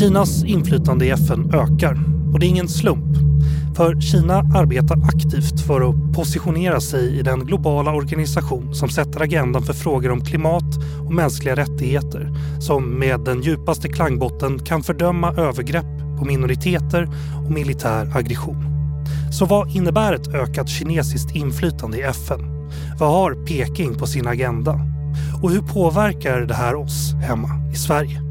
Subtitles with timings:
[0.00, 1.98] Kinas inflytande i FN ökar
[2.32, 3.16] och det är ingen slump.
[3.76, 9.62] För Kina arbetar aktivt för att positionera sig i den globala organisation som sätter agendan
[9.62, 10.64] för frågor om klimat
[11.06, 17.08] och mänskliga rättigheter som med den djupaste klangbotten kan fördöma övergrepp på minoriteter
[17.46, 18.64] och militär aggression.
[19.32, 22.68] Så vad innebär ett ökat kinesiskt inflytande i FN?
[22.98, 24.80] Vad har Peking på sin agenda?
[25.42, 28.29] Och hur påverkar det här oss hemma i Sverige?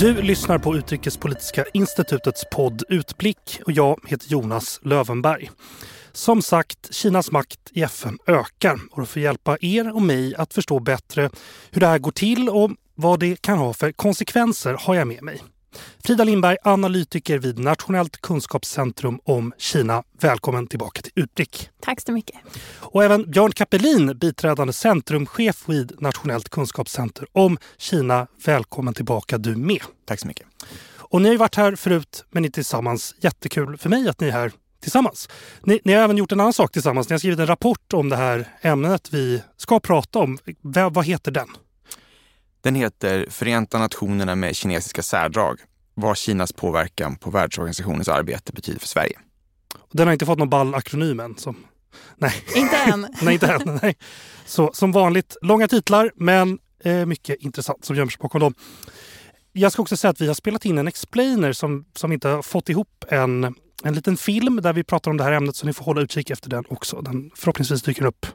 [0.00, 5.50] Du lyssnar på Utrikespolitiska institutets podd Utblick och jag heter Jonas Lövenberg.
[6.12, 10.54] Som sagt, Kinas makt i FN ökar och för att hjälpa er och mig att
[10.54, 11.30] förstå bättre
[11.70, 15.22] hur det här går till och vad det kan ha för konsekvenser har jag med
[15.22, 15.42] mig
[16.04, 20.02] Frida Lindberg, analytiker vid Nationellt kunskapscentrum om Kina.
[20.20, 21.70] Välkommen tillbaka till Utblick.
[21.80, 22.36] Tack så mycket.
[22.78, 28.26] Och även Björn Kapelin, biträdande centrumchef vid Nationellt kunskapscenter om Kina.
[28.44, 29.82] Välkommen tillbaka du med.
[30.04, 30.46] Tack så mycket.
[30.96, 33.14] Och ni har ju varit här förut, men ni tillsammans.
[33.20, 35.28] Jättekul för mig att ni är här tillsammans.
[35.62, 37.08] Ni, ni, har även gjort en annan sak tillsammans.
[37.08, 40.38] Ni har skrivit en rapport om det här ämnet vi ska prata om.
[40.62, 41.48] V vad heter den?
[42.62, 45.60] Den heter Förenta Nationerna med kinesiska särdrag.
[46.00, 49.18] Vad Kinas påverkan på världsorganisationens arbete betyder för Sverige.
[49.92, 51.36] Den har inte fått någon ball akronym än.
[51.36, 51.56] Som...
[52.16, 52.32] Nej.
[52.54, 53.06] Inte än.
[53.22, 53.78] nej, inte än.
[53.82, 53.96] Nej.
[54.46, 58.54] Så, som vanligt, långa titlar men eh, mycket intressant som gömmer sig bakom dem.
[59.52, 62.42] Jag ska också säga att vi har spelat in en explainer som, som inte har
[62.42, 65.72] fått ihop en, en liten film där vi pratar om det här ämnet så ni
[65.72, 67.00] får hålla utkik efter den också.
[67.00, 68.26] Den förhoppningsvis dyker upp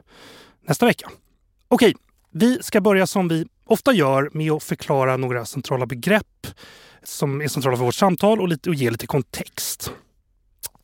[0.68, 1.10] nästa vecka.
[1.68, 1.94] Okej,
[2.32, 6.46] vi ska börja som vi ofta gör med att förklara några centrala begrepp
[7.06, 9.92] som är centrala för vårt samtal och, lite, och ge lite kontext.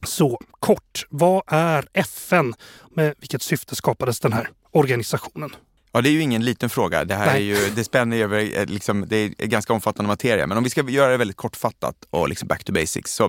[0.06, 2.54] Så kort, vad är FN?
[2.90, 5.50] Med vilket syfte skapades den här organisationen?
[5.92, 7.04] Ja, det är ju ingen liten fråga.
[7.04, 10.46] Det här är ju, det spänner över, eh, liksom, det är ganska omfattande materia.
[10.46, 13.24] Men om vi ska göra det väldigt kortfattat och liksom back to basics så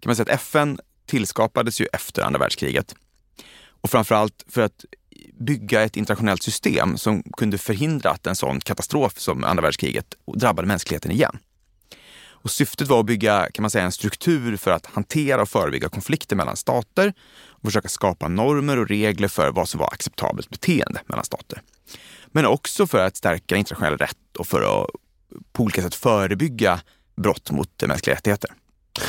[0.00, 2.94] kan man säga att FN tillskapades ju efter andra världskriget.
[3.80, 4.84] Och framförallt för att
[5.40, 10.68] bygga ett internationellt system som kunde förhindra att en sån katastrof som andra världskriget drabbade
[10.68, 11.38] mänskligheten igen.
[12.42, 15.88] Och syftet var att bygga kan man säga, en struktur för att hantera och förebygga
[15.88, 17.12] konflikter mellan stater
[17.48, 21.62] och försöka skapa normer och regler för vad som var acceptabelt beteende mellan stater.
[22.26, 24.90] Men också för att stärka internationell rätt och för att
[25.52, 26.80] på olika sätt förebygga
[27.16, 28.50] brott mot mänskliga rättigheter.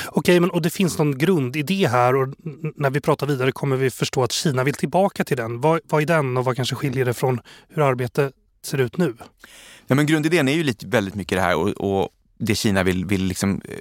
[0.08, 2.28] Okej, men och det finns någon grundidé här och
[2.76, 5.62] när vi pratar vidare kommer vi förstå att Kina vill tillbaka till den.
[5.62, 8.34] Vad, vad är den och vad kanske skiljer det från hur arbetet
[8.66, 9.16] ser ut nu?
[9.88, 12.10] Ja, men grundidén är ju lite, väldigt mycket det här och, och
[12.46, 13.78] det Kina vill, vill liksom eh,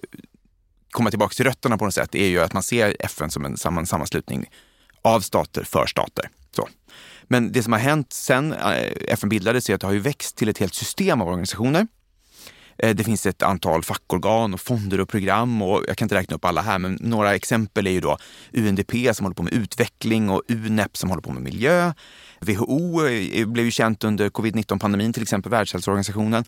[0.91, 3.45] komma tillbaka till rötterna på något sätt är ju att man ser FN som
[3.79, 4.51] en sammanslutning
[5.03, 6.29] av stater för stater.
[6.57, 6.69] Så.
[7.23, 10.37] Men det som har hänt sen eh, FN bildades är att det har ju växt
[10.37, 11.87] till ett helt system av organisationer
[12.77, 16.45] det finns ett antal fackorgan och fonder och program och jag kan inte räkna upp
[16.45, 18.19] alla här, men några exempel är ju då
[18.53, 21.93] UNDP som håller på med utveckling och UNEP som håller på med miljö.
[22.41, 26.45] WHO eh, blev ju känt under covid-19 pandemin, till exempel Världshälsoorganisationen.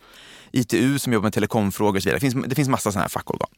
[0.52, 2.16] ITU som jobbar med telekomfrågor och så vidare.
[2.16, 3.48] Det finns, det finns massa sådana här fackorgan.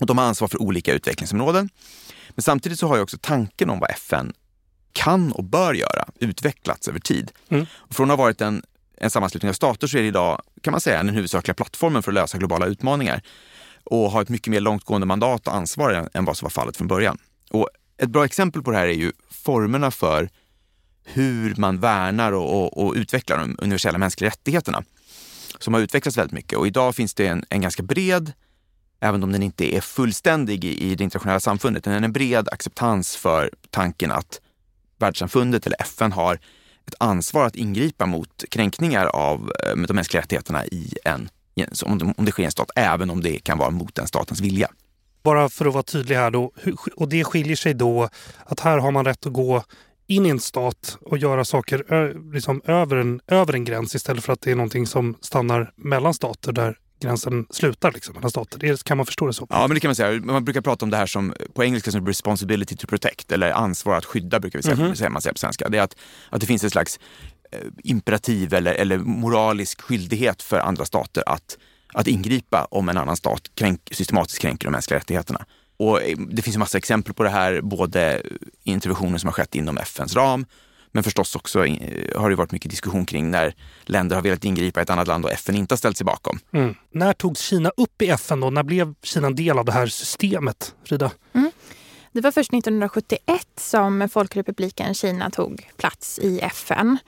[0.00, 1.68] Och de har ansvar för olika utvecklingsområden.
[2.30, 4.32] Men samtidigt så har ju också tanken om vad FN
[4.92, 7.30] kan och bör göra utvecklats över tid.
[7.48, 7.66] Mm.
[7.90, 8.62] Från att ha varit en
[9.00, 12.10] en sammanslutning av stater så är det idag, kan man säga, den huvudsakliga plattformen för
[12.10, 13.22] att lösa globala utmaningar
[13.84, 16.88] och har ett mycket mer långtgående mandat och ansvar än vad som var fallet från
[16.88, 17.18] början.
[17.50, 20.28] Och ett bra exempel på det här är ju formerna för
[21.04, 24.84] hur man värnar och, och, och utvecklar de universella mänskliga rättigheterna
[25.58, 26.58] som har utvecklats väldigt mycket.
[26.58, 28.32] Och idag finns det en, en ganska bred,
[29.00, 33.16] även om den inte är fullständig i, i det internationella samfundet, men en bred acceptans
[33.16, 34.40] för tanken att
[34.98, 36.38] världssamfundet eller FN har
[36.88, 41.28] ett ansvar att ingripa mot kränkningar av eh, de mänskliga rättigheterna i en,
[42.16, 44.68] om det sker i en stat, även om det kan vara mot den statens vilja.
[45.22, 46.52] Bara för att vara tydlig här då,
[46.96, 48.08] och det skiljer sig då
[48.44, 49.62] att här har man rätt att gå
[50.06, 51.84] in i en stat och göra saker
[52.32, 56.14] liksom över, en, över en gräns istället för att det är någonting som stannar mellan
[56.14, 58.76] stater där gränsen slutar liksom, mellan stater.
[58.76, 59.46] kan man förstå det så?
[59.50, 60.20] Ja, men det kan man säga.
[60.20, 63.96] Man brukar prata om det här som på engelska som responsibility to protect eller ansvar
[63.96, 65.10] att skydda brukar vi säga, mm -hmm.
[65.10, 65.68] man säger på svenska.
[65.68, 65.96] Det är att,
[66.30, 67.00] att det finns ett slags
[67.52, 71.58] eh, imperativ eller, eller moralisk skyldighet för andra stater att,
[71.92, 75.44] att ingripa om en annan stat kränk, systematiskt kränker de mänskliga rättigheterna.
[75.76, 78.22] Och eh, det finns en massa exempel på det här, både
[78.62, 80.46] interventioner som har skett inom FNs ram
[80.92, 83.54] men förstås också eh, har det varit mycket diskussion kring när
[83.84, 86.38] länder har velat ingripa i ett annat land och FN inte har ställt sig bakom.
[86.52, 86.74] Mm.
[86.90, 88.50] När togs Kina upp i FN då?
[88.50, 91.10] När blev Kina en del av det här systemet, Frida?
[91.32, 91.50] Mm.
[92.12, 96.98] Det var först 1971 som Folkrepubliken Kina tog plats i FN.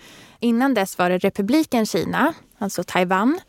[0.40, 3.40] Innan dess var det republiken Kina, alltså Taiwan,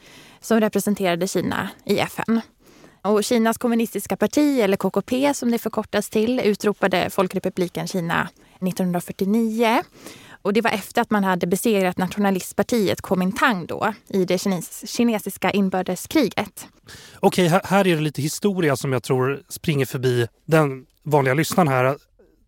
[0.42, 2.42] som representerade Kina i FN.
[3.02, 8.30] Och Kinas kommunistiska parti, eller KKP som det förkortas till, utropade Folkrepubliken Kina
[8.68, 9.84] 1949.
[10.42, 15.52] Och det var efter att man hade besegrat nationalistpartiet Kuomintang då i det kines kinesiska
[15.52, 16.68] inbördeskriget.
[17.20, 21.68] Okej, här, här är det lite historia som jag tror springer förbi den vanliga lyssnaren
[21.68, 21.98] här.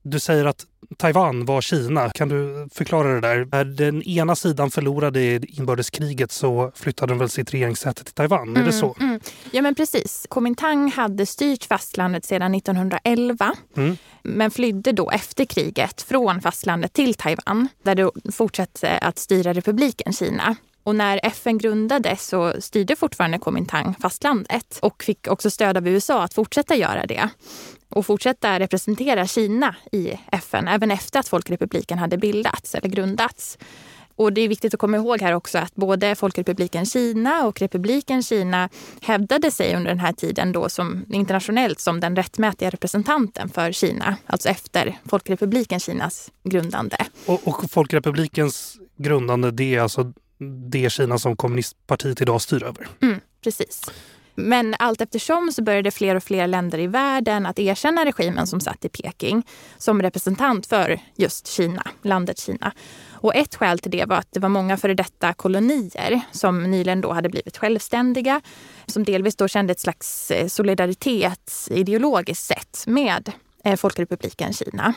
[0.05, 0.65] Du säger att
[0.97, 2.09] Taiwan var Kina.
[2.09, 3.47] Kan du förklara det där?
[3.51, 8.41] När den ena sidan förlorade inbördeskriget så flyttade de väl sitt regeringssäte till Taiwan?
[8.41, 8.95] Mm, är det mm, så?
[8.99, 9.19] Mm.
[9.51, 10.27] Ja men precis.
[10.29, 13.97] Kuomintang hade styrt fastlandet sedan 1911 mm.
[14.23, 20.13] men flydde då efter kriget från fastlandet till Taiwan där det fortsatte att styra republiken
[20.13, 20.55] Kina.
[20.83, 26.23] Och när FN grundades så styrde fortfarande Kuomintang fastlandet och fick också stöd av USA
[26.23, 27.29] att fortsätta göra det
[27.93, 33.57] och fortsätta representera Kina i FN även efter att Folkrepubliken hade bildats eller grundats.
[34.15, 38.23] Och det är viktigt att komma ihåg här också att både Folkrepubliken Kina och Republiken
[38.23, 38.69] Kina
[39.01, 44.17] hävdade sig under den här tiden då som internationellt som den rättmätiga representanten för Kina,
[44.25, 46.97] alltså efter Folkrepubliken Kinas grundande.
[47.25, 50.13] Och, och Folkrepublikens grundande, det är alltså
[50.71, 52.87] det Kina som kommunistpartiet idag styr över?
[53.01, 53.81] Mm, precis.
[54.35, 58.59] Men allt eftersom så började fler och fler länder i världen att erkänna regimen som
[58.59, 59.47] satt i Peking
[59.77, 62.73] som representant för just Kina, landet Kina.
[63.11, 67.01] Och ett skäl till det var att det var många före detta kolonier som nyligen
[67.01, 68.41] då hade blivit självständiga,
[68.85, 73.31] som delvis då kände ett slags eh, solidaritet ideologiskt sett med
[73.63, 74.93] eh, Folkrepubliken Kina.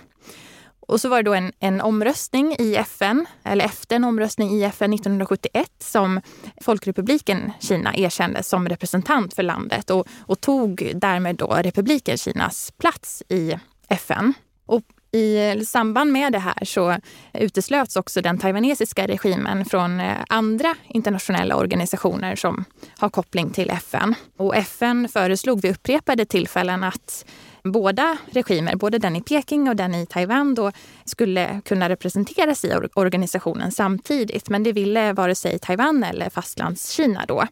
[0.87, 4.63] Och så var det då en, en omröstning i FN, eller efter en omröstning i
[4.63, 6.21] FN 1971 som
[6.61, 13.23] Folkrepubliken Kina erkände som representant för landet och, och tog därmed då republiken Kinas plats
[13.29, 14.35] i FN.
[14.67, 16.97] Och i samband med det här så
[17.33, 22.65] uteslöts också den taiwanesiska regimen från eh, andra internationella organisationer som
[22.99, 24.15] har koppling till FN.
[24.37, 27.25] Och FN föreslog vid upprepade tillfällen att
[27.73, 30.73] båda regimer, både den i Peking och den i Taiwan, då
[31.05, 34.49] skulle kunna representeras i organisationen samtidigt.
[34.49, 37.47] Men det ville vare sig Taiwan eller Fastlandskina då.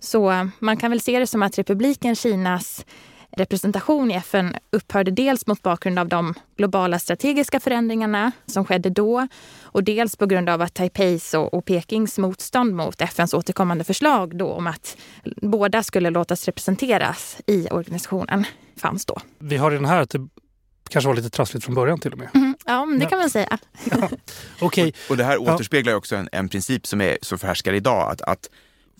[0.00, 2.84] Så man kan väl se det som att republiken Kinas
[3.32, 9.28] representation i FN upphörde dels mot bakgrund av de globala strategiska förändringarna som skedde då
[9.62, 14.36] och dels på grund av att Taipeis och, och Pekings motstånd mot FNs återkommande förslag
[14.36, 14.96] då om att
[15.42, 18.44] båda skulle låtas representeras i organisationen
[18.76, 19.18] fanns då.
[19.38, 20.28] Vi har den här att det
[20.90, 22.28] kanske var lite trassligt från början till och med.
[22.34, 23.58] Mm, ja, men det kan man säga.
[23.90, 24.08] ja.
[24.60, 24.88] Okay.
[24.88, 28.12] Och, och det här återspeglar också en, en princip som är så förhärskar idag.
[28.12, 28.50] Att, att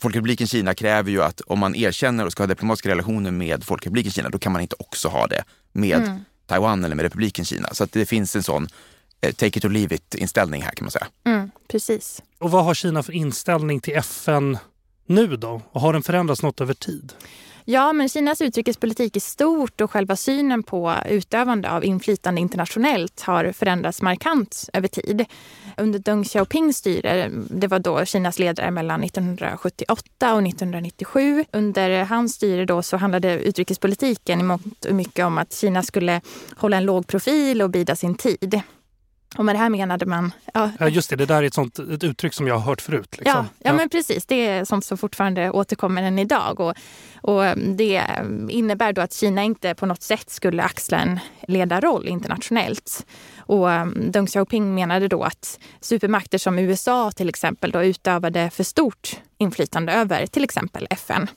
[0.01, 4.13] Folkrepubliken Kina kräver ju att om man erkänner och ska ha diplomatiska relationer med Folkrepubliken
[4.13, 6.21] Kina, då kan man inte också ha det med mm.
[6.47, 7.69] Taiwan eller med Republiken Kina.
[7.75, 8.69] Så att det finns en sån
[9.21, 11.07] eh, take it or leave it inställning här kan man säga.
[11.25, 12.23] Mm, precis.
[12.39, 14.59] Och vad har Kina för inställning till FN
[15.07, 15.63] nu då?
[15.73, 17.13] Och har den förändrats något över tid?
[17.71, 23.53] Ja, men Kinas utrikespolitik i stort och själva synen på utövande av inflytande internationellt har
[23.53, 25.25] förändrats markant över tid.
[25.77, 31.45] Under Deng Xiaopings styre, det var då Kinas ledare mellan 1978 och 1997.
[31.53, 36.21] Under hans styre då så handlade utrikespolitiken i mångt och mycket om att Kina skulle
[36.57, 38.63] hålla en låg profil och bida sin tid.
[39.37, 40.33] Och med det här menade man...
[40.55, 42.81] Ja, ja just det, det där är ett, sånt, ett uttryck som jag har hört
[42.81, 43.17] förut.
[43.19, 43.37] Liksom.
[43.37, 44.27] Ja, ja, ja, men precis.
[44.27, 46.61] Det är sånt som fortfarande återkommer än idag.
[46.61, 46.75] Och,
[47.21, 48.03] och det
[48.49, 51.19] innebär då att Kina inte på något sätt skulle axla en
[51.49, 53.07] ledarroll internationellt.
[53.39, 58.65] Och um, Deng Xiaoping menade då att supermakter som USA till exempel då utövade för
[58.65, 61.29] stort inflytande över till exempel FN.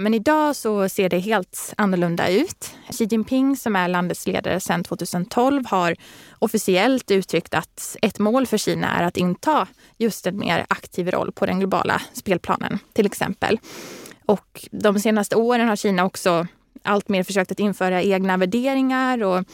[0.00, 2.70] Men idag så ser det helt annorlunda ut.
[2.90, 5.96] Xi Jinping som är landets ledare sedan 2012 har
[6.38, 11.32] officiellt uttryckt att ett mål för Kina är att inta just en mer aktiv roll
[11.32, 13.58] på den globala spelplanen till exempel.
[14.26, 16.46] Och de senaste åren har Kina också
[16.82, 19.44] alltmer försökt att införa egna värderingar och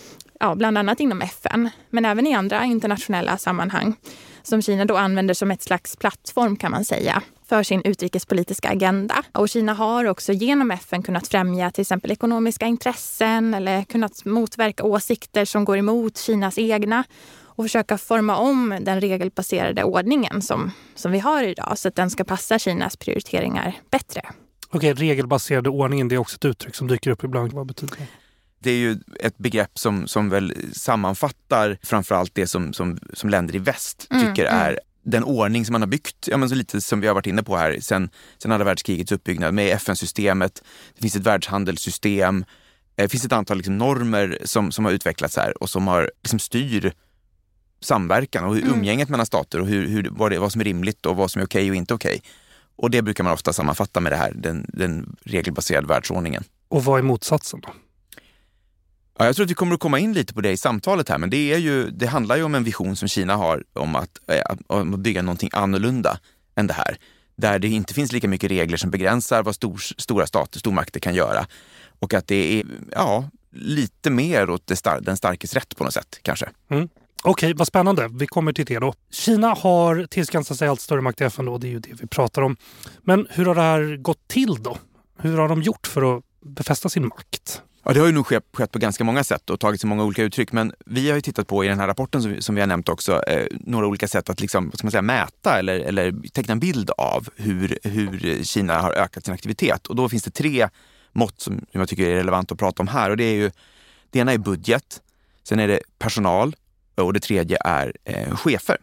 [0.41, 3.97] ja, bland annat inom FN, men även i andra internationella sammanhang
[4.43, 7.23] som Kina då använder som ett slags plattform kan man säga
[7.55, 9.23] för sin utrikespolitiska agenda.
[9.33, 14.85] Och Kina har också genom FN kunnat främja till exempel ekonomiska intressen eller kunnat motverka
[14.85, 17.05] åsikter som går emot Kinas egna
[17.43, 22.11] och försöka forma om den regelbaserade ordningen som, som vi har idag så att den
[22.11, 24.23] ska passa Kinas prioriteringar bättre.
[24.71, 27.53] Okej, regelbaserade ordningen, det är också ett uttryck som dyker upp ibland.
[27.53, 28.07] Vad betyder det?
[28.59, 33.55] Det är ju ett begrepp som, som väl sammanfattar framförallt det som, som, som länder
[33.55, 36.55] i väst mm, tycker mm, är den ordning som man har byggt, ja, men så
[36.55, 40.63] lite som vi har varit inne på här, sen, sen andra världskrigets uppbyggnad med FN-systemet.
[40.95, 42.45] Det finns ett världshandelssystem.
[42.95, 46.39] Det finns ett antal liksom normer som, som har utvecklats här och som har liksom
[46.39, 46.93] styr
[47.81, 48.75] samverkan och mm.
[48.75, 51.43] umgänget mellan stater och hur, hur, vad, det, vad som är rimligt och vad som
[51.43, 52.23] är okej och inte okej.
[52.77, 56.45] Och det brukar man ofta sammanfatta med det här, den, den regelbaserade världsordningen.
[56.69, 57.69] Och vad är motsatsen då?
[59.19, 61.19] Ja, jag tror att vi kommer att komma in lite på det i samtalet här,
[61.19, 64.03] men det, är ju, det handlar ju om en vision som Kina har om eh,
[64.45, 66.19] att, om att bygga någonting annorlunda
[66.55, 66.97] än det här.
[67.37, 71.15] Där det inte finns lika mycket regler som begränsar vad stor, stora stater, stormakter kan
[71.15, 71.47] göra.
[71.99, 75.95] Och att det är ja, lite mer åt det star den starkes rätt på något
[75.95, 76.49] sätt kanske.
[76.71, 76.89] Mm.
[77.23, 78.09] Okej, vad spännande.
[78.13, 78.95] Vi kommer till det då.
[79.11, 82.07] Kina har tillskansat sig allt större makt i FN och det är ju det vi
[82.07, 82.57] pratar om.
[83.03, 84.79] Men hur har det här gått till då?
[85.19, 87.63] Hur har de gjort för att befästa sin makt?
[87.87, 90.05] Ja, det har ju nog skett, skett på ganska många sätt och tagit sig många
[90.05, 90.53] olika uttryck.
[90.53, 92.89] Men vi har ju tittat på i den här rapporten som, som vi har nämnt
[92.89, 96.53] också, eh, några olika sätt att liksom, vad ska man säga, mäta eller, eller teckna
[96.53, 99.87] en bild av hur, hur Kina har ökat sin aktivitet.
[99.87, 100.69] Och då finns det tre
[101.13, 103.11] mått som jag tycker är relevant att prata om här.
[103.11, 103.51] Och det, är ju,
[104.11, 105.01] det ena är budget,
[105.43, 106.57] sen är det personal
[106.95, 108.77] och det tredje är eh, chefer.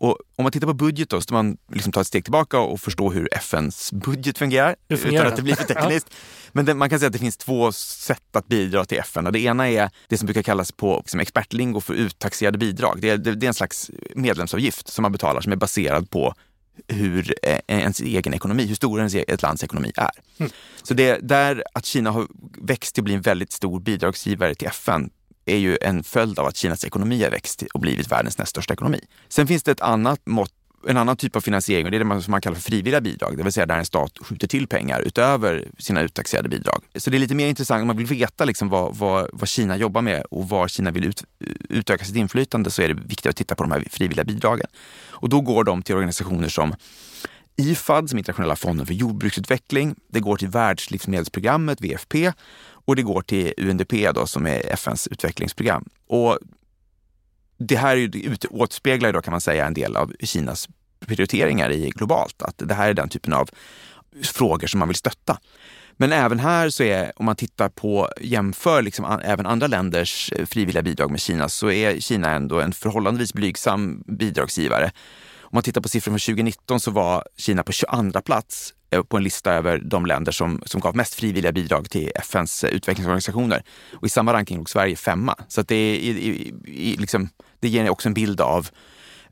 [0.00, 2.80] Och om man tittar på budget då, så man liksom ta ett steg tillbaka och
[2.80, 5.12] förstå hur FNs budget fungerar, fungerar.
[5.12, 6.06] utan att det blir för tekniskt.
[6.10, 6.16] ja.
[6.52, 9.26] Men det, man kan säga att det finns två sätt att bidra till FN.
[9.26, 12.98] Och det ena är det som brukar kallas på liksom expertlingo för uttaxerade bidrag.
[13.00, 16.34] Det är, det, det är en slags medlemsavgift som man betalar som är baserad på
[16.88, 20.10] hur eh, ens egen ekonomi, hur stor ens ett lands ekonomi är.
[20.38, 20.52] Mm.
[20.82, 22.26] Så det där att Kina har
[22.62, 25.10] växt till att bli en väldigt stor bidragsgivare till FN
[25.52, 28.74] är ju en följd av att Kinas ekonomi har växt och blivit världens näst största
[28.74, 29.00] ekonomi.
[29.28, 30.52] Sen finns det ett annat mått
[30.88, 33.36] en annan typ av finansiering och det är det som man kallar för frivilliga bidrag,
[33.36, 36.82] det vill säga där en stat skjuter till pengar utöver sina uttaxerade bidrag.
[36.94, 39.76] Så det är lite mer intressant, om man vill veta liksom vad, vad, vad Kina
[39.76, 41.24] jobbar med och var Kina vill ut,
[41.68, 44.66] utöka sitt inflytande så är det viktigt att titta på de här frivilliga bidragen.
[45.08, 46.74] Och då går de till organisationer som
[47.56, 49.94] IFAD, som Internationella fonden för jordbruksutveckling.
[50.08, 52.32] Det går till Världslivsmedelsprogrammet, VFP,
[52.84, 55.88] och det går till UNDP då, som är FNs utvecklingsprogram.
[56.06, 56.38] Och
[57.58, 58.10] det här
[58.50, 60.68] återspeglar då kan man säga en del av Kinas
[61.06, 62.42] prioriteringar i globalt.
[62.42, 63.50] Att det här är den typen av
[64.22, 65.38] frågor som man vill stötta.
[65.96, 70.46] Men även här så är, om man tittar på, jämför liksom även andra länders eh,
[70.46, 74.92] frivilliga bidrag med Kina, så är Kina ändå en förhållandevis blygsam bidragsgivare.
[75.40, 78.74] Om man tittar på siffror från 2019 så var Kina på 22 plats
[79.08, 83.62] på en lista över de länder som, som gav mest frivilliga bidrag till FNs utvecklingsorganisationer.
[83.92, 85.36] Och i samma ranking låg Sverige femma.
[85.48, 87.28] Så det, är, i, i, liksom,
[87.60, 88.68] det ger också en bild av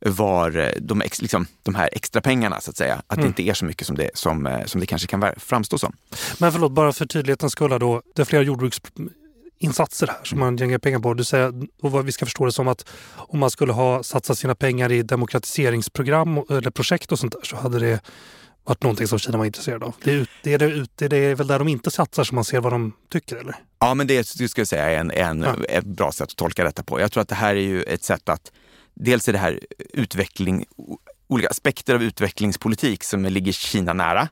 [0.00, 3.22] var eh, de, ex, liksom, de här extra pengarna så att säga, att mm.
[3.22, 5.92] det inte är så mycket som det, som, eh, som det kanske kan framstå som.
[6.38, 8.02] Men förlåt, bara för tydlighetens skull då.
[8.14, 8.80] Det är flera jordbruks
[9.58, 11.14] insatser här som man gängar pengar på.
[11.14, 14.38] Du säger, och vad vi ska förstå det som att om man skulle ha satsat
[14.38, 18.00] sina pengar i demokratiseringsprogram eller projekt och sånt där så hade det
[18.68, 19.94] varit någonting som Kina var intresserad av.
[20.04, 20.58] Det är, det, är,
[20.94, 23.56] det, det är väl där de inte satsar som man ser vad de tycker eller?
[23.78, 25.64] Ja, men det skulle jag säga är en, en, ja.
[25.68, 27.00] ett bra sätt att tolka detta på.
[27.00, 28.52] Jag tror att det här är ju ett sätt att
[28.94, 29.60] dels är det här
[29.92, 30.64] utveckling,
[31.26, 34.28] olika aspekter av utvecklingspolitik som ligger Kina nära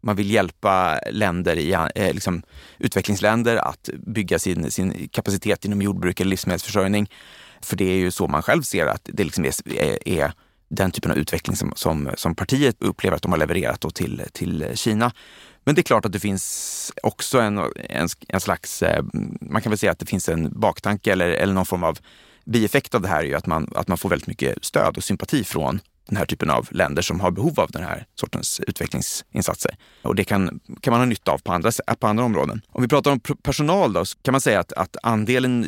[0.00, 2.42] man vill hjälpa länder i, eh, liksom,
[2.78, 7.10] utvecklingsländer att bygga sin, sin kapacitet inom jordbruk eller livsmedelsförsörjning.
[7.60, 10.32] För det är ju så man själv ser att det liksom är, är
[10.68, 14.66] den typen av utveckling som, som, som, partiet upplever att de har levererat till, till
[14.74, 15.12] Kina.
[15.64, 17.58] Men det är klart att det finns också en,
[17.88, 19.04] en, en slags, eh,
[19.40, 21.98] man kan väl säga att det finns en baktanke eller, eller någon form av
[22.44, 25.04] bieffekt av det här är ju att man, att man får väldigt mycket stöd och
[25.04, 29.76] sympati från den här typen av länder som har behov av den här sortens utvecklingsinsatser.
[30.02, 31.70] Och det kan, kan man ha nytta av på andra,
[32.00, 32.60] på andra områden.
[32.68, 35.66] Om vi pratar om personal då, så kan man säga att, att andelen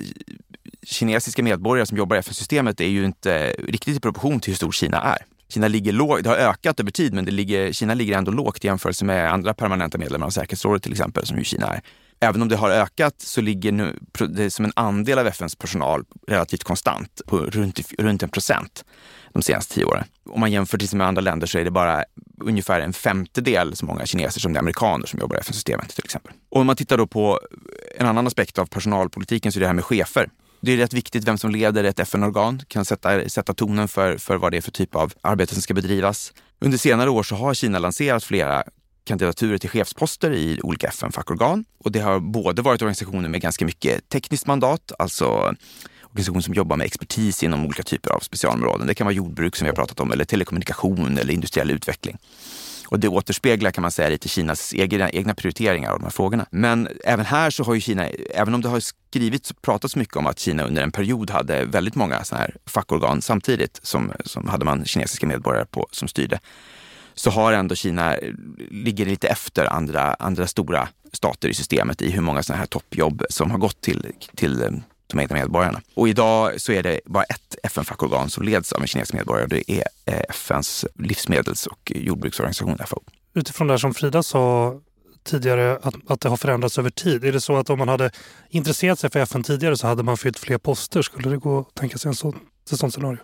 [0.83, 4.73] kinesiska medborgare som jobbar i FN-systemet är ju inte riktigt i proportion till hur stor
[4.73, 5.19] Kina är.
[5.49, 8.65] Kina ligger lågt, det har ökat över tid, men det ligger, Kina ligger ändå lågt
[8.65, 11.81] i jämförelse med andra permanenta medlemmar av säkerhetsrådet till exempel, som ju Kina är.
[12.21, 16.05] Även om det har ökat så ligger nu det som en andel av FNs personal
[16.27, 18.85] relativt konstant på runt, runt en procent
[19.33, 20.05] de senaste tio åren.
[20.31, 22.05] Om man jämför till med andra länder så är det bara
[22.41, 26.05] ungefär en femtedel så många kineser som det är amerikaner som jobbar i FN-systemet till
[26.05, 26.33] exempel.
[26.49, 27.41] Och om man tittar då på
[27.97, 30.31] en annan aspekt av personalpolitiken så är det här med chefer.
[30.61, 34.37] Det är rätt viktigt vem som leder ett FN-organ, kan sätta, sätta tonen för, för
[34.37, 36.33] vad det är för typ av arbete som ska bedrivas.
[36.61, 38.65] Under senare år så har Kina lanserat flera
[39.05, 41.65] kandidaturer till chefsposter i olika FN-fackorgan.
[41.79, 45.55] Och det har både varit organisationer med ganska mycket tekniskt mandat, alltså
[46.05, 48.87] organisationer som jobbar med expertis inom olika typer av specialområden.
[48.87, 52.19] Det kan vara jordbruk som vi har pratat om, eller telekommunikation eller industriell utveckling.
[52.91, 56.47] Och det återspeglar kan man säga lite Kinas egna, egna prioriteringar av de här frågorna.
[56.51, 60.17] Men även här så har ju Kina, även om det har skrivits och pratats mycket
[60.17, 64.49] om att Kina under en period hade väldigt många sådana här fackorgan samtidigt som, som
[64.49, 66.41] hade man kinesiska medborgare på, som styrde
[67.15, 68.17] så har ändå Kina,
[68.71, 73.25] ligger lite efter andra, andra stora stater i systemet i hur många sådana här toppjobb
[73.31, 74.07] som har gått till,
[74.37, 75.81] till de egna medborgarna.
[75.95, 79.49] Och idag så är det bara ett FN-fackorgan som leds av en kinesisk medborgare och
[79.49, 83.03] det är eh, FNs livsmedels och jordbruksorganisation FAO.
[83.35, 84.75] Utifrån det som Frida sa
[85.25, 87.25] tidigare att, att det har förändrats över tid.
[87.25, 88.11] Är det så att om man hade
[88.49, 91.03] intresserat sig för FN tidigare så hade man fyllt fler poster?
[91.03, 92.39] Skulle det gå att tänka sig en sån,
[92.73, 93.19] ett sånt scenario?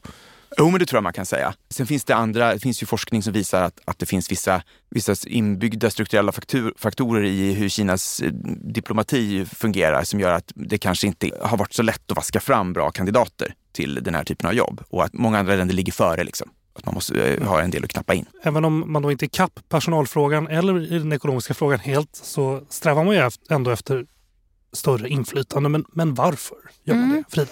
[0.58, 1.54] Jo, men det tror jag man kan säga.
[1.70, 4.62] Sen finns det andra, det finns ju forskning som visar att, att det finns vissa,
[4.90, 10.78] vissa inbyggda strukturella faktor, faktorer i hur Kinas eh, diplomati fungerar som gör att det
[10.78, 14.48] kanske inte har varit så lätt att vaska fram bra kandidater till den här typen
[14.48, 16.24] av jobb och att många andra länder ligger före.
[16.24, 16.50] Liksom.
[16.74, 18.26] Att man måste eh, ha en del att knappa in.
[18.42, 22.62] Även om man då inte är kapp personalfrågan eller i den ekonomiska frågan helt så
[22.68, 24.06] strävar man ju ändå efter
[24.72, 25.68] större inflytande.
[25.68, 27.16] Men, men varför gör man mm.
[27.16, 27.50] det, Frida?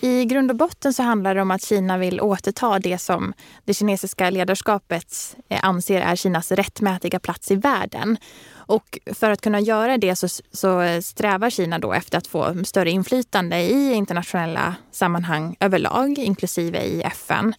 [0.00, 3.32] I grund och botten så handlar det om att Kina vill återta det som
[3.64, 8.18] det kinesiska ledarskapet eh, anser är Kinas rättmätiga plats i världen.
[8.54, 12.90] Och för att kunna göra det så, så strävar Kina då efter att få större
[12.90, 17.54] inflytande i internationella sammanhang överlag, inklusive i FN.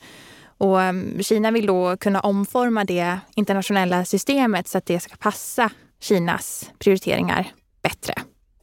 [0.58, 5.70] Och mm, Kina vill då kunna omforma det internationella systemet så att det ska passa
[6.00, 7.52] Kinas prioriteringar
[7.82, 8.14] bättre.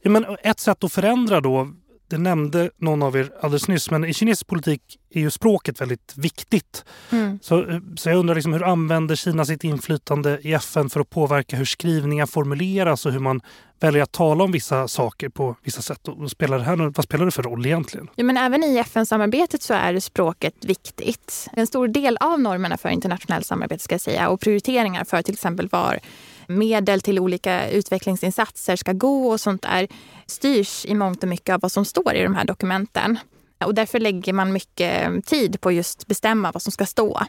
[0.01, 1.71] Ja, men ett sätt att förändra då
[2.07, 6.13] det nämnde någon av er alldeles nyss, men i kinesisk politik är ju språket väldigt
[6.17, 6.85] viktigt.
[7.11, 7.39] Mm.
[7.41, 11.57] Så, så jag undrar liksom, hur använder Kina sitt inflytande i FN för att påverka
[11.57, 13.41] hur skrivningar formuleras och hur man
[13.79, 16.07] väljer att tala om vissa saker på vissa sätt?
[16.07, 18.09] Och spelar det här, vad spelar det för roll egentligen?
[18.15, 21.47] Ja, men även i FN-samarbetet så är språket viktigt.
[21.53, 25.33] En stor del av normerna för internationellt samarbete ska jag säga och prioriteringar för till
[25.33, 25.99] exempel var
[26.47, 29.87] medel till olika utvecklingsinsatser ska gå och sånt där
[30.25, 33.17] styrs i mångt och mycket av vad som står i de här dokumenten.
[33.65, 37.21] Och därför lägger man mycket eh, tid på just bestämma vad som ska stå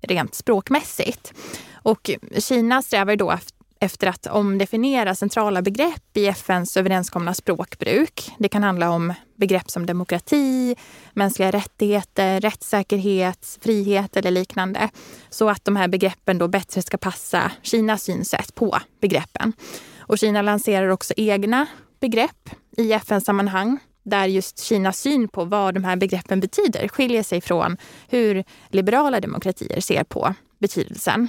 [0.00, 1.32] rent språkmässigt.
[1.72, 3.38] Och Kina strävar då
[3.84, 8.30] efter att omdefiniera centrala begrepp i FNs överenskomna språkbruk.
[8.38, 10.76] Det kan handla om begrepp som demokrati,
[11.12, 14.88] mänskliga rättigheter, rättssäkerhet, frihet eller liknande.
[15.30, 19.52] Så att de här begreppen då bättre ska passa Kinas synsätt på begreppen.
[19.98, 21.66] Och Kina lanserar också egna
[22.00, 27.40] begrepp i FN-sammanhang där just Kinas syn på vad de här begreppen betyder skiljer sig
[27.40, 27.76] från
[28.08, 31.28] hur liberala demokratier ser på betydelsen.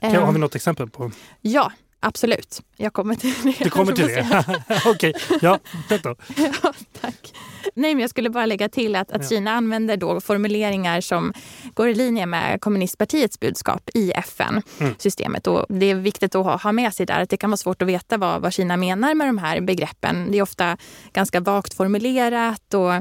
[0.00, 0.40] Kan, har vi ehm.
[0.40, 1.10] något exempel på?
[1.40, 2.62] Ja, absolut.
[2.76, 3.64] Jag kommer till det.
[3.64, 4.44] Du kommer till det?
[4.86, 6.08] Okej, ja, berätta.
[6.62, 7.32] ja, tack.
[7.74, 9.28] Nej, men jag skulle bara lägga till att, att ja.
[9.28, 11.32] Kina använder då formuleringar som
[11.74, 15.46] går i linje med kommunistpartiets budskap i FN-systemet.
[15.46, 15.64] Mm.
[15.68, 17.88] det är viktigt att ha, ha med sig där att det kan vara svårt att
[17.88, 20.32] veta vad, vad Kina menar med de här begreppen.
[20.32, 20.76] Det är ofta
[21.12, 22.92] ganska vagt formulerat och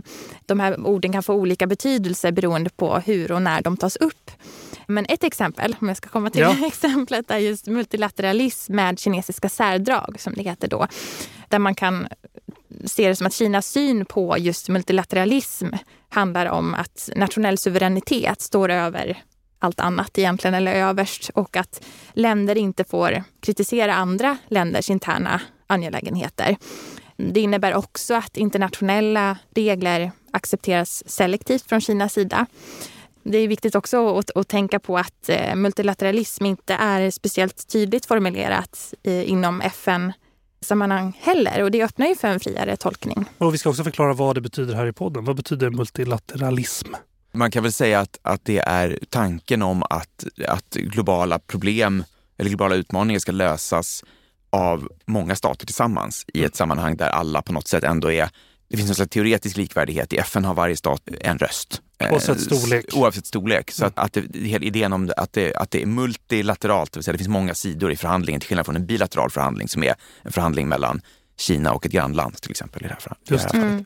[0.46, 4.32] de här orden kan få olika betydelse beroende på hur och när de tas upp.
[4.89, 6.56] Men ett exempel, om jag ska komma till ja.
[6.67, 10.88] exemplet, är just multilateralism med kinesiska särdrag, som det heter då.
[11.49, 12.08] Där man kan
[12.86, 15.67] se det som att Kinas syn på just multilateralism
[16.10, 19.23] handlar om att nationell suveränitet står över
[19.60, 21.30] allt annat egentligen, eller överst.
[21.34, 26.58] Och att länder inte får kritisera andra länders interna angelägenheter.
[27.17, 32.45] Det innebär också att internationella regler accepteras selektivt från Kinas sida
[33.24, 38.06] det är viktigt också att, att tänka på att eh, multilateralism inte är speciellt tydligt
[38.06, 40.14] formulerat eh, inom FN
[40.62, 43.26] sammanhang heller och det öppnar ju för en friare tolkning.
[43.38, 45.26] Och vi ska också förklara vad det betyder här i podden.
[45.26, 46.94] Vad betyder multilateralism?
[47.32, 52.04] Man kan väl säga att, att det är tanken om att, att globala problem
[52.38, 54.04] eller globala utmaningar ska lösas
[54.50, 58.30] av många stater tillsammans i ett sammanhang där alla på något sätt ändå är
[58.70, 60.14] det finns en slags teoretisk likvärdighet.
[60.14, 61.82] I FN har varje stat en röst.
[62.00, 62.86] Oavsett storlek.
[62.94, 63.72] Oavsett storlek.
[63.72, 66.98] Så att, att det, hela idén om det, att, det, att det är multilateralt, det
[66.98, 69.84] vill säga det finns många sidor i förhandlingen till skillnad från en bilateral förhandling som
[69.84, 71.02] är en förhandling mellan
[71.38, 72.86] Kina och ett grannland till exempel.
[72.86, 73.58] I det här, Just det.
[73.58, 73.86] Mm.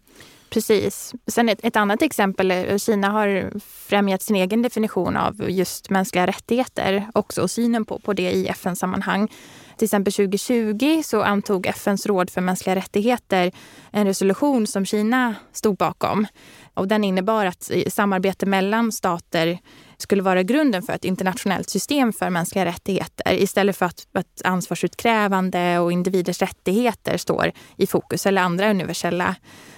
[0.49, 1.13] Precis.
[1.27, 2.79] Sen ett, ett, annat exempel.
[2.79, 3.51] Kina har
[3.87, 8.47] främjat sin egen definition av just mänskliga rättigheter också och synen på, på det i
[8.47, 9.29] FN-sammanhang.
[9.77, 13.51] Till exempel 2020 så antog FNs råd för mänskliga rättigheter
[13.91, 16.27] en resolution som Kina stod bakom.
[16.73, 19.59] Och den innebar att samarbete mellan stater
[19.97, 25.79] skulle vara grunden för ett internationellt system för mänskliga rättigheter istället för att, att ansvarsutkrävande
[25.79, 29.35] och individers rättigheter står i fokus eller andra universella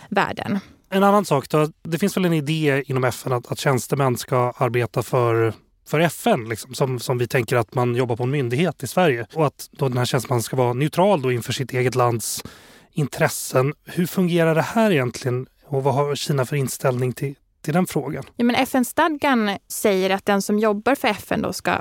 [0.10, 0.60] värden.
[0.90, 4.54] En annan sak då, det finns väl en idé inom FN att, att tjänstemän ska
[4.58, 5.54] arbeta för
[5.88, 9.28] för FN, liksom, som, som vi tänker att man jobbar på en myndighet i Sverige.
[9.34, 12.44] Och att då den här tjänstemannen ska vara neutral då inför sitt eget lands
[12.92, 13.74] intressen.
[13.86, 18.24] Hur fungerar det här egentligen och vad har Kina för inställning till, till den frågan?
[18.36, 21.72] Ja, men FN-stadgan säger att den som jobbar för FN då ska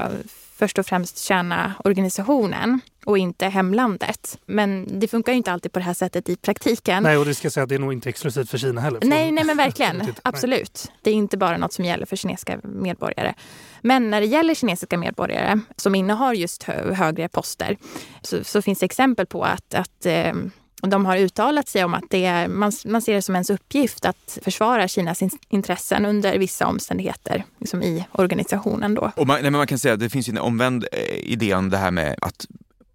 [0.57, 4.38] först och främst tjäna organisationen och inte hemlandet.
[4.47, 7.03] Men det funkar ju inte alltid på det här sättet i praktiken.
[7.03, 9.01] Nej, och det ska säga, det är nog inte exklusivt för Kina heller.
[9.05, 10.03] Nej, nej men verkligen.
[10.23, 10.93] Absolut.
[11.03, 13.35] Det är inte bara något som gäller för kinesiska medborgare.
[13.81, 16.62] Men när det gäller kinesiska medborgare som innehar just
[16.93, 17.77] högre poster
[18.23, 20.33] så, så finns det exempel på att, att eh,
[20.88, 24.05] de har uttalat sig om att det är, man, man ser det som ens uppgift
[24.05, 28.94] att försvara Kinas intressen under vissa omständigheter liksom i organisationen.
[28.94, 29.12] Då.
[29.16, 31.77] Och man, nej, man kan säga att det finns en omvänd eh, idé om det
[31.77, 32.47] här med att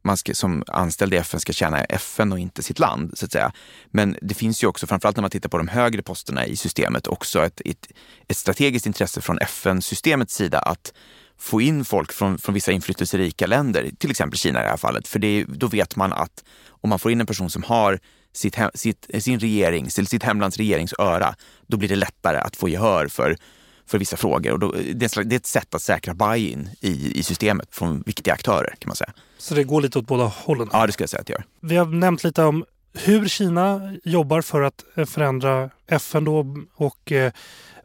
[0.02, 3.17] man ska, som anställd i FN ska tjäna FN och inte sitt land.
[3.17, 3.52] så att säga.
[3.91, 7.08] Men det finns ju också, framförallt när man tittar på de högre posterna i systemet,
[7.08, 7.88] också ett, ett,
[8.28, 10.93] ett strategiskt intresse från FN-systemets sida att
[11.38, 15.08] få in folk från, från vissa inflytelserika länder, till exempel Kina i det här fallet.
[15.08, 16.43] För det, då vet man att
[16.82, 18.00] om man får in en person som har
[18.34, 21.36] sitt, sitt, sin regerings, eller sitt hemlands regeringsöra,
[21.68, 23.38] då blir det lättare att få gehör för,
[23.86, 24.52] för vissa frågor.
[24.52, 28.76] Och då, det, är ett sätt att säkra buy-in i, i systemet från viktiga aktörer
[28.80, 29.13] kan man säga.
[29.38, 30.70] Så det går lite åt båda hållen?
[30.72, 31.44] Ja, det skulle jag säga att det gör.
[31.62, 37.32] Vi har nämnt lite om hur Kina jobbar för att förändra FN då och eh,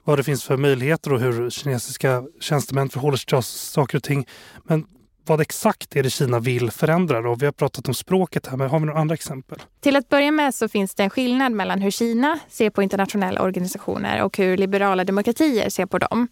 [0.04, 4.26] vad det finns för möjligheter och hur kinesiska tjänstemän förhåller sig till saker och ting.
[4.64, 4.86] Men
[5.26, 7.20] vad exakt är det Kina vill förändra?
[7.20, 7.34] Då?
[7.34, 9.62] Vi har pratat om språket här, men har vi några andra exempel?
[9.80, 13.42] Till att börja med så finns det en skillnad mellan hur Kina ser på internationella
[13.42, 16.28] organisationer och hur liberala demokratier ser på dem.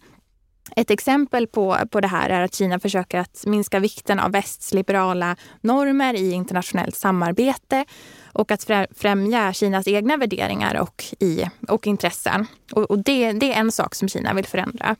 [0.75, 4.73] Ett exempel på, på det här är att Kina försöker att minska vikten av västs
[4.73, 7.85] liberala normer i internationellt samarbete
[8.33, 12.45] och att främja Kinas egna värderingar och, i, och intressen.
[12.71, 14.95] Och, och det, det är en sak som Kina vill förändra.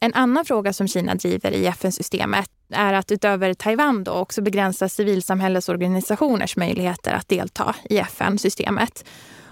[0.00, 4.88] En annan fråga som Kina driver i FN-systemet är att utöver Taiwan då också begränsa
[4.88, 9.04] civilsamhällesorganisationers möjligheter att delta i FN-systemet.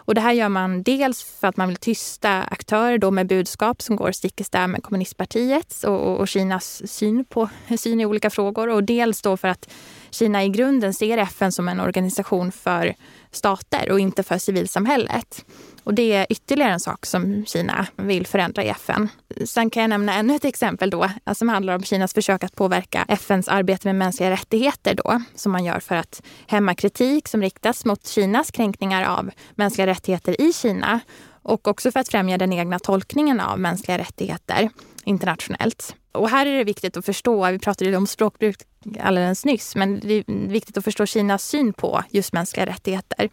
[0.07, 3.83] Och det här gör man dels för att man vill tysta aktörer då med budskap
[3.83, 7.48] som går stick i stäv med kommunistpartiets och, och, Kinas syn, på,
[7.79, 8.68] syn i olika frågor.
[8.68, 9.72] Och dels då för att
[10.11, 12.94] Kina i grunden ser FN som en organisation för
[13.31, 15.44] stater och inte för civilsamhället.
[15.87, 19.09] Och det är ytterligare en sak som Kina vill förändra i FN.
[19.44, 22.57] Sen kan jag nämna ännu ett exempel då, alltså, som handlar om Kinas försök att
[22.57, 27.42] påverka FNs arbete med mänskliga rättigheter då, som man gör för att hämma kritik som
[27.42, 31.01] riktas mot Kinas kränkningar av mänskliga rättigheter i Kina
[31.42, 34.68] och också för att främja den egna tolkningen av mänskliga rättigheter
[35.05, 35.96] internationellt.
[36.12, 38.57] Och här är det viktigt att förstå, vi pratade om språkbruk
[39.01, 43.31] alldeles nyss, men det är viktigt att förstå Kinas syn på just mänskliga rättigheter.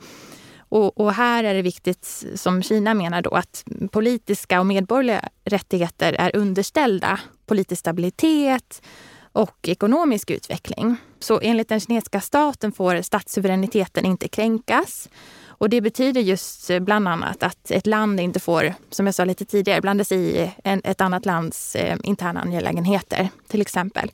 [0.74, 6.14] Och, och, här är det viktigt, som Kina menar då, att politiska och medborgerliga rättigheter
[6.14, 8.82] är underställda politisk stabilitet
[9.32, 10.96] och ekonomisk utveckling.
[11.20, 15.10] Så enligt den kinesiska staten får statssuveräniteten inte kränkas.
[15.46, 19.26] Och det betyder just eh, bland annat att ett land inte får, som jag sa
[19.26, 24.12] lite tidigare, blanda sig i en, ett annat lands eh, interna angelägenheter till exempel.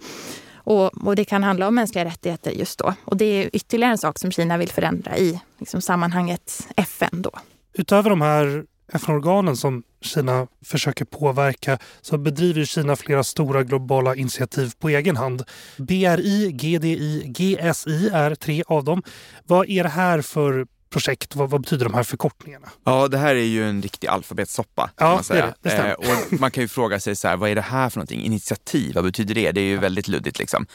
[0.70, 2.94] Och, och, det kan handla om mänskliga rättigheter just då.
[3.06, 7.32] Och det är ytterligare en sak som Kina vill förändra i liksom, sammanhanget FN då.
[7.74, 14.72] Utöver de här FN-organen som Kina försöker påverka så bedriver Kina flera stora globala initiativ
[14.80, 15.44] på egen hand.
[15.78, 19.04] BRI, GDI, GSI är tre av dem.
[19.44, 21.36] Vad är det här för projekt?
[21.36, 22.70] Vad, vad, betyder de här förkortningarna?
[22.84, 24.92] Ja, det här är ju en riktig alfabetssoppa.
[24.98, 25.46] Ja, man säga.
[25.46, 27.62] Det, det, det eh, och man kan ju fråga sig, så här, vad är det
[27.62, 28.22] här för någonting?
[28.22, 29.52] Initiativ, vad betyder det?
[29.52, 29.82] Det är ju ja.
[29.82, 30.40] väldigt luddigt.
[30.40, 30.66] Liksom.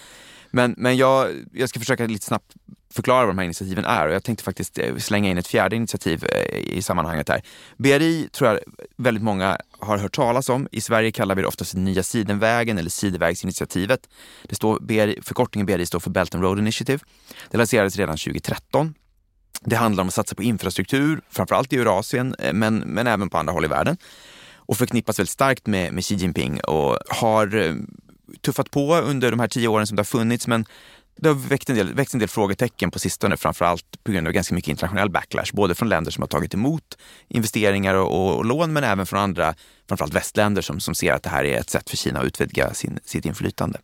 [0.51, 2.53] Men, men jag, jag ska försöka lite snabbt
[2.95, 5.77] förklara vad de här initiativen är och jag tänkte faktiskt eh, slänga in ett fjärde
[5.77, 7.43] initiativ eh, i sammanhanget här.
[7.77, 8.61] BRI tror jag
[8.97, 10.69] väldigt många har hört talas om.
[10.73, 14.09] I Sverige kallar vi det oftast Nya Sidenvägen eller Sidevägsinitiativet.
[14.43, 16.99] Det står BRI, förkortningen BRI står för Belt and Road Initiative.
[17.51, 18.95] Det lanserades redan 2013
[19.61, 23.39] det handlar om att satsa på infrastruktur, framförallt i Eurasien, eh, men, men även på
[23.39, 23.97] andra håll i världen.
[24.57, 27.75] Och förknippas väldigt starkt med, med Xi Jinping och har eh,
[28.41, 30.47] tuffat på under de här tio åren som det har funnits.
[30.47, 30.67] Men
[31.17, 34.33] det har väckt en del, växt en del frågetecken på sistone, framförallt på grund av
[34.33, 35.51] ganska mycket internationell backlash.
[35.53, 39.55] Både från länder som har tagit emot investeringar och, och lån, men även från andra,
[39.89, 42.75] framförallt västländer som, som ser att det här är ett sätt för Kina att utvidga
[42.75, 43.79] sin, sitt inflytande.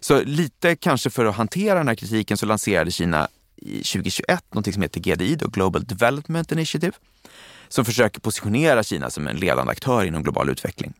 [0.00, 3.28] Så lite kanske för att hantera den här kritiken så lanserade Kina
[3.60, 6.92] 2021 något som heter GDI, då Global Development Initiative,
[7.68, 10.94] som försöker positionera Kina som en ledande aktör inom global utveckling.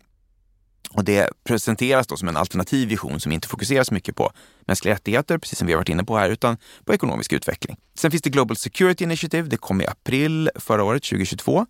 [0.91, 4.95] Och det presenteras då som en alternativ vision som inte fokuserar så mycket på mänskliga
[4.95, 7.77] rättigheter, precis som vi har varit inne på här, utan på ekonomisk utveckling.
[7.95, 9.49] Sen finns det Global Security Initiative.
[9.49, 11.67] Det kom i april förra året, 2022.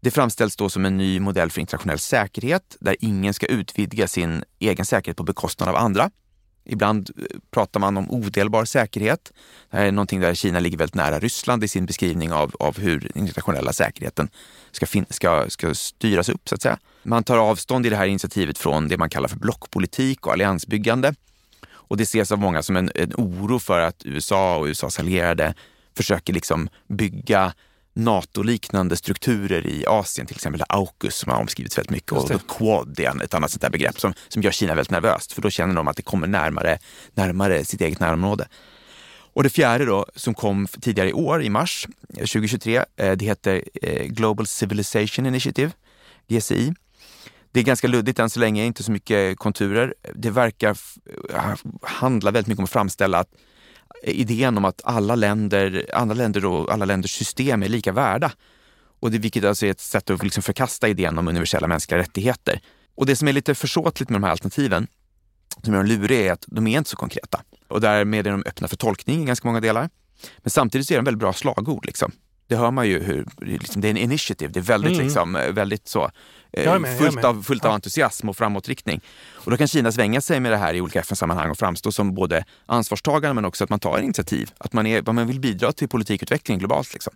[0.00, 4.44] Det framställs då som en ny modell för internationell säkerhet där ingen ska utvidga sin
[4.58, 6.10] egen säkerhet på bekostnad av andra.
[6.64, 9.32] Ibland eh, pratar man om odelbar säkerhet.
[9.70, 12.78] Det här är någonting där Kina ligger väldigt nära Ryssland i sin beskrivning av, av
[12.78, 14.28] hur den internationella säkerheten
[14.72, 16.48] ska, ska, ska styras upp.
[16.48, 16.78] så att säga.
[17.02, 21.14] Man tar avstånd i det här initiativet från det man kallar för blockpolitik och alliansbyggande.
[21.92, 25.54] Och det ses av många som en, en oro för att USA och USAs allierade
[25.96, 27.52] försöker liksom bygga
[27.94, 33.22] NATO-liknande strukturer i Asien, till exempel AUKUS som har omskrivits väldigt mycket och Quad är
[33.22, 35.88] ett annat sånt där begrepp som, som gör Kina väldigt nervöst för då känner de
[35.88, 36.78] att det kommer närmare,
[37.14, 38.48] närmare sitt eget närområde.
[39.34, 43.64] Och det fjärde då, som kom tidigare i år, i mars 2023, eh, det heter
[43.82, 45.70] eh, Global Civilization Initiative,
[46.28, 46.74] GCI.
[47.52, 49.94] Det är ganska luddigt än så länge, inte så mycket konturer.
[50.14, 50.78] Det verkar
[51.82, 53.28] handla väldigt mycket om att framställa att
[54.02, 58.32] idén om att alla länder, andra länder och alla länders system är lika värda.
[59.00, 62.60] Och det, vilket alltså är ett sätt att liksom förkasta idén om universella mänskliga rättigheter.
[62.94, 64.86] Och det som är lite försåtligt med de här alternativen,
[65.62, 67.42] som är de luriga, är att de är inte så konkreta.
[67.68, 69.90] Och därmed är de öppna för tolkning i ganska många delar.
[70.38, 71.86] Men samtidigt så är de väldigt bra slagord.
[71.86, 72.12] Liksom.
[72.46, 75.04] Det hör man ju hur, liksom, det är en initiative, det är väldigt, mm.
[75.04, 76.10] liksom, väldigt så
[76.56, 79.00] med, fullt, av, fullt av entusiasm och framåtriktning.
[79.44, 82.14] Och då kan Kina svänga sig med det här i olika FN-sammanhang och framstå som
[82.14, 84.50] både ansvarstagande men också att man tar initiativ.
[84.58, 86.92] Att man, är, man vill bidra till politikutveckling globalt.
[86.92, 87.12] Liksom.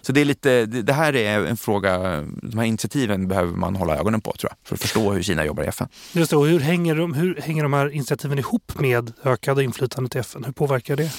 [0.00, 1.98] Så det, är lite, det här är en fråga,
[2.42, 5.44] de här initiativen behöver man hålla ögonen på tror jag, för att förstå hur Kina
[5.44, 5.88] jobbar i FN.
[6.12, 10.16] Just det, och hur hänger de, hur hänger de här initiativen ihop med ökade inflytandet
[10.16, 10.44] i FN?
[10.44, 11.10] Hur påverkar det?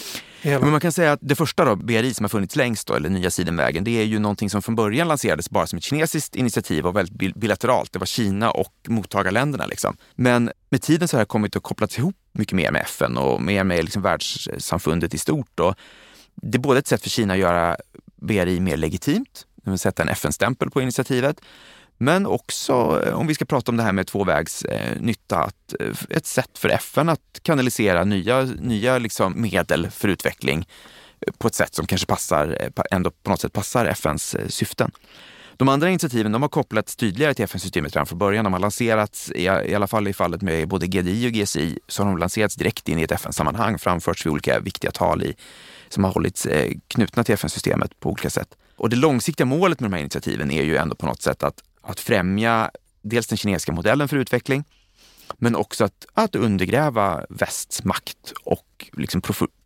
[0.43, 3.09] Men man kan säga att det första då, BRI som har funnits längst, då, eller
[3.09, 6.87] Nya Sidenvägen, det är ju någonting som från början lanserades bara som ett kinesiskt initiativ
[6.87, 7.93] och väldigt bilateralt.
[7.93, 9.65] Det var Kina och mottagarländerna.
[9.65, 9.97] Liksom.
[10.15, 13.41] Men med tiden så har det kommit att kopplas ihop mycket mer med FN och
[13.41, 15.59] mer med liksom världssamfundet i stort.
[15.59, 15.75] Och
[16.35, 17.77] det är både ett sätt för Kina att göra
[18.15, 19.45] BRI mer legitimt,
[19.77, 21.41] sätta en FN-stämpel på initiativet,
[21.97, 25.73] men också, eh, om vi ska prata om det här med tvåvägs eh, nytta, att,
[25.79, 30.67] eh, ett sätt för FN att kanalisera nya, nya liksom medel för utveckling
[31.27, 34.91] eh, på ett sätt som kanske passar, ändå på något sätt passar FNs syften.
[35.61, 38.43] De andra initiativen de har kopplats tydligare till FN-systemet redan från början.
[38.43, 42.09] De har lanserats, i, alla fall i fallet med både GDI och GSI, så har
[42.09, 45.35] de lanserats direkt in i ett FN-sammanhang, framförts vid olika viktiga tal i,
[45.89, 48.47] som har hållits eh, knutna till FN-systemet på olika sätt.
[48.75, 51.63] Och det långsiktiga målet med de här initiativen är ju ändå på något sätt att
[51.81, 52.71] att främja
[53.01, 54.63] dels den kinesiska modellen för utveckling,
[55.37, 59.21] men också att, att undergräva västs makt och liksom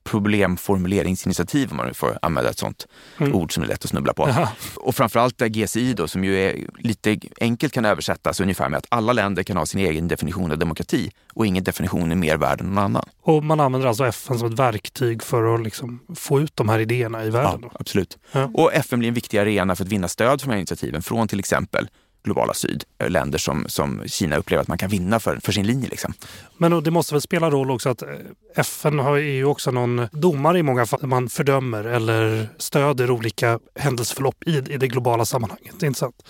[0.05, 2.87] problemformuleringsinitiativ, om man får använda ett sånt
[3.17, 3.35] mm.
[3.35, 4.29] ord som är lätt att snubbla på.
[4.29, 4.49] Jaha.
[4.75, 9.13] Och framförallt GCI då, som ju är lite enkelt kan översättas ungefär med att alla
[9.13, 12.67] länder kan ha sin egen definition av demokrati och ingen definition är mer värd än
[12.67, 13.05] någon annan.
[13.21, 16.79] Och man använder alltså FN som ett verktyg för att liksom få ut de här
[16.79, 17.59] idéerna i världen?
[17.63, 18.17] Ja, absolut.
[18.31, 18.49] Ja.
[18.53, 21.27] Och FN blir en viktig arena för att vinna stöd för de här initiativen från
[21.27, 21.87] till exempel
[22.25, 22.83] globala syd.
[22.97, 25.89] Eh, länder som, som Kina upplever att man kan vinna för, för sin linje.
[25.89, 26.13] Liksom.
[26.57, 28.09] Men det måste väl spela roll också att eh,
[28.55, 31.07] FN har, ju också någon domare i många fall.
[31.07, 35.75] Man fördömer eller stöder olika händelseförlopp i, i det globala sammanhanget.
[35.79, 36.23] Det är intressant.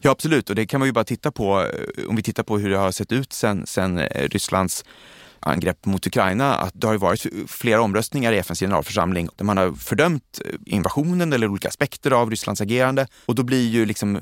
[0.00, 2.58] Ja absolut och det kan man ju bara titta på eh, om vi tittar på
[2.58, 4.84] hur det har sett ut sen, sen Rysslands
[5.40, 9.72] angrepp mot Ukraina att det har varit flera omröstningar i FNs generalförsamling där man har
[9.72, 14.20] fördömt invasionen eller olika aspekter av Rysslands agerande och då blir ju liksom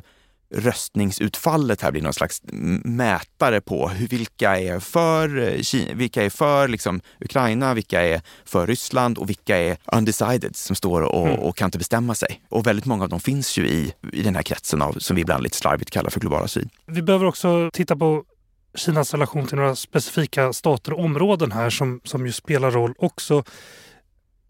[0.54, 2.42] röstningsutfallet här blir någon slags
[2.84, 8.22] mätare på hur, vilka är för, eh, Kina, vilka är för liksom, Ukraina, vilka är
[8.44, 11.38] för Ryssland och vilka är undecided som står och, mm.
[11.40, 12.40] och kan inte bestämma sig.
[12.48, 15.22] Och väldigt många av dem finns ju i, i den här kretsen av, som vi
[15.22, 16.70] ibland lite slarvigt kallar för globala syd.
[16.86, 18.24] Vi behöver också titta på
[18.74, 23.44] Kinas relation till några specifika stater och områden här som, som ju spelar roll också.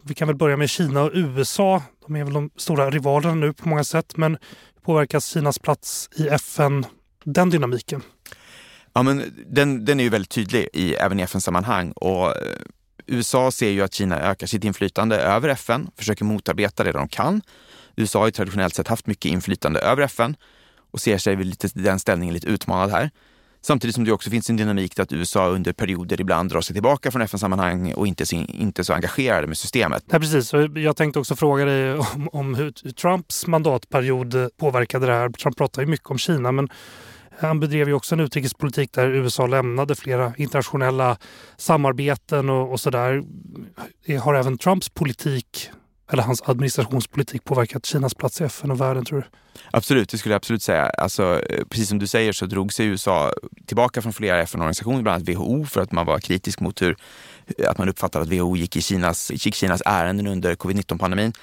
[0.03, 1.81] Vi kan väl börja med Kina och USA.
[2.05, 4.17] De är väl de stora rivalerna nu på många sätt.
[4.17, 4.37] Men
[4.85, 6.85] påverkas Kinas plats i FN
[7.23, 8.01] den dynamiken?
[8.93, 11.91] Ja, men den, den är ju väldigt tydlig i, även i FN-sammanhang.
[11.91, 12.33] Och eh,
[13.05, 17.41] USA ser ju att Kina ökar sitt inflytande över FN, försöker motarbeta det de kan.
[17.95, 20.35] USA har ju traditionellt sett haft mycket inflytande över FN
[20.91, 23.11] och ser sig vid lite, den ställningen lite utmanad här.
[23.65, 27.11] Samtidigt som det också finns en dynamik att USA under perioder ibland drar sig tillbaka
[27.11, 30.03] från FN-sammanhang och inte så, inte så engagerade med systemet.
[30.07, 30.53] Nej, precis.
[30.75, 35.29] Jag tänkte också fråga dig om, om hur Trumps mandatperiod påverkade det här.
[35.29, 36.69] Trump pratar ju mycket om Kina, men
[37.39, 41.17] han bedrev ju också en utrikespolitik där USA lämnade flera internationella
[41.57, 43.23] samarbeten och, och sådär.
[44.21, 45.69] Har även Trumps politik
[46.11, 49.25] eller hans administrationspolitik påverkat Kinas plats i FN och världen tror du?
[49.71, 50.85] Absolut, det skulle jag absolut säga.
[50.85, 53.33] Alltså, eh, precis som du säger så drog sig USA
[53.65, 56.97] tillbaka från flera FN-organisationer, bland annat WHO, för att man var kritisk mot hur
[57.57, 61.33] eh, att man uppfattade att WHO gick i Kinas, gick Kinas ärenden under covid-19-pandemin.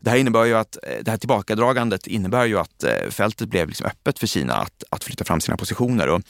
[0.00, 3.86] Det här innebär ju att eh, det här tillbakadragandet innebär ju att fältet blev liksom
[3.86, 6.08] öppet för Kina att, att flytta fram sina positioner.
[6.08, 6.22] Och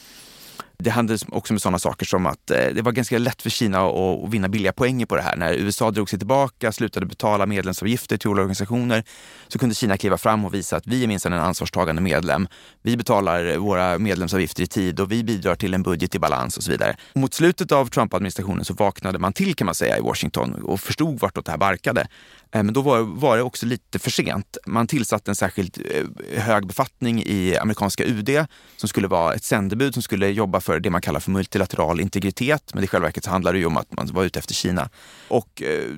[0.79, 3.87] det handlade också med sådana saker som att eh, det var ganska lätt för Kina
[3.87, 5.37] att, vinna billiga poänger på det här.
[5.37, 9.05] När USA drog sig tillbaka, slutade betala medlemsavgifter till olika organisationer,
[9.49, 12.49] så kunde Kina kliva fram och visa att vi är minsann en ansvarstagande medlem.
[12.83, 16.63] Vi betalar våra medlemsavgifter i tid och vi bidrar till en budget i balans och
[16.63, 16.97] så vidare.
[17.15, 21.21] Mot slutet av Trump-administrationen så vaknade man till kan man säga i Washington och förstod
[21.21, 22.07] vartåt det här barkade.
[22.53, 24.57] Eh, men då var, var det också lite för sent.
[24.67, 29.95] Man tillsatte en särskilt eh, hög befattning i amerikanska UD som skulle vara ett sändebud
[29.95, 32.75] som skulle jobba för det man kallar för multilateral integritet.
[32.75, 34.89] Men i själva verket så handlar det ju om att man var ute efter Kina.
[35.29, 35.91] Och eh,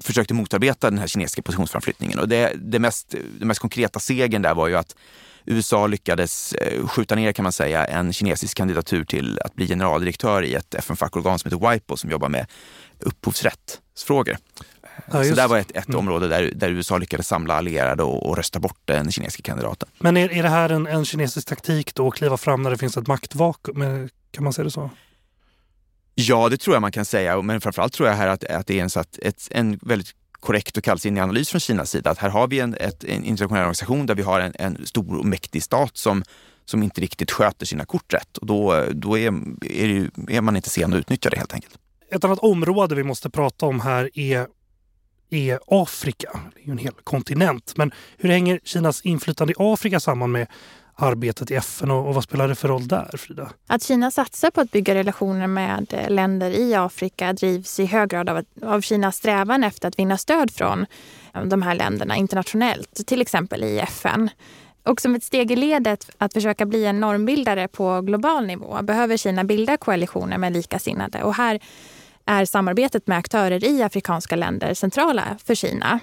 [0.00, 2.18] försökte motarbeta den här kinesiska positionsframflyttningen.
[2.18, 4.96] Och det, det, mest, det mest konkreta segern där var ju att
[5.46, 10.42] USA lyckades eh, skjuta ner kan man säga en kinesisk kandidatur till att bli generaldirektör
[10.42, 12.46] i ett FN-fackorgan som heter WIPO som jobbar med
[12.98, 14.36] upphovsrättsfrågor.
[15.12, 15.98] Ja, så det var ett, ett mm.
[15.98, 19.88] område där, där USA lyckades samla allierade och, och rösta bort den kinesiska kandidaten.
[19.98, 22.78] Men är, är det här en, en kinesisk taktik då, att kliva fram när det
[22.78, 24.08] finns ett maktvakuum?
[24.30, 24.90] Kan man säga det så?
[26.14, 27.42] Ja, det tror jag man kan säga.
[27.42, 30.14] Men framförallt tror jag här att, att det är en, så att ett, en väldigt
[30.40, 32.10] korrekt och kallsinnig analys från Kinas sida.
[32.10, 35.18] Att här har vi en, ett, en internationell organisation där vi har en, en stor
[35.18, 36.24] och mäktig stat som,
[36.64, 38.36] som inte riktigt sköter sina kort rätt.
[38.36, 39.26] Och då, då är,
[39.60, 41.78] är, ju, är man inte sen att utnyttja det helt enkelt.
[42.10, 44.46] Ett annat område vi måste prata om här är
[45.36, 46.40] är Afrika.
[46.54, 47.72] Det är ju en hel kontinent.
[47.76, 50.46] Men hur hänger Kinas inflytande i Afrika samman med
[50.96, 53.50] arbetet i FN och, och vad spelar det för roll där, Frida?
[53.66, 58.08] Att Kina satsar på att bygga relationer med eh, länder i Afrika drivs i hög
[58.08, 60.86] grad av, av Kinas strävan efter att vinna stöd från
[61.34, 64.30] eh, de här länderna internationellt, till exempel i FN.
[64.82, 69.16] Och som ett steg i ledet att försöka bli en normbildare på global nivå behöver
[69.16, 71.22] Kina bilda koalitioner med likasinnade.
[71.22, 71.60] Och här
[72.26, 76.00] är samarbetet med aktörer i afrikanska länder centrala för Kina.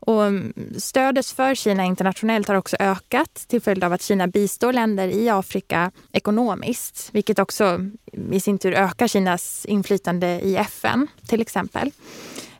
[0.00, 4.72] Och mm, stödet för Kina internationellt har också ökat till följd av att Kina bistår
[4.72, 7.96] länder i Afrika ekonomiskt, vilket också mm,
[8.32, 11.90] i sin tur ökar Kinas inflytande i FN till exempel.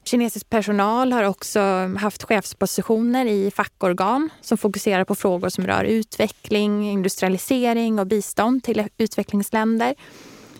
[0.05, 5.85] Kinesisk personal har också mm, haft chefspositioner i fackorgan som fokuserar på frågor som rör
[5.85, 9.95] utveckling, industrialisering och bistånd till utvecklingsländer.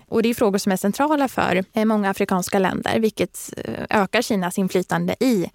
[0.09, 4.23] Och det är frågor som är centrala för eh, många afrikanska länder, vilket eh, ökar
[4.23, 5.51] Kinas inflytande i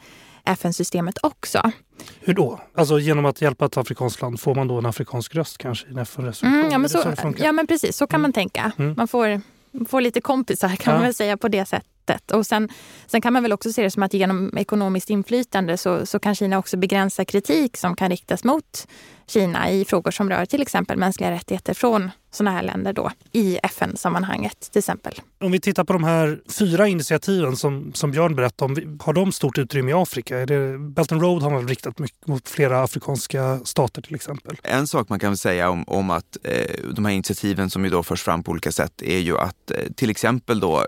[0.46, 1.72] FN-systemet också.
[2.20, 2.60] Hur då?
[2.76, 5.92] Alltså genom att hjälpa ett afrikanskt land, får man då en afrikansk röst kanske i
[5.92, 6.60] en FN-resolution?
[6.60, 8.22] Mm, ja, men så, ja men precis, så kan mm.
[8.22, 8.72] man tänka.
[8.78, 8.94] Mm.
[8.98, 9.42] Man får,
[9.88, 10.92] får lite kompisar kan ja.
[10.92, 11.88] man väl säga på det sättet.
[12.32, 12.70] Och sen,
[13.08, 16.36] sen kan man väl också se det som att genom ekonomiskt inflytande så, så kan
[16.36, 18.88] Kina också begränsa kritik som kan riktas mot
[19.28, 23.60] Kina i frågor som rör till exempel mänskliga rättigheter från sådana här länder då i
[23.64, 25.14] FN-sammanhanget till exempel.
[25.40, 29.32] Om vi tittar på de här fyra initiativen som, som Björn berättade om, har de
[29.32, 30.40] stort utrymme i Afrika?
[30.40, 34.58] Är det, Belt and Road har man riktat mycket mot flera afrikanska stater till exempel.
[34.64, 38.04] En sak man kan säga om, om att eh, de här initiativen som ju då
[38.04, 40.86] förs fram på olika sätt är ju att eh, till exempel då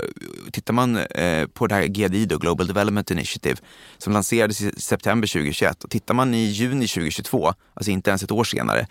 [0.52, 3.58] tittar man eh, på det här GDI då, Global Development Initiative
[3.98, 8.32] som lanserades i september 2021 och tittar man i juni 2022, alltså inte ens ett
[8.32, 8.88] år senare,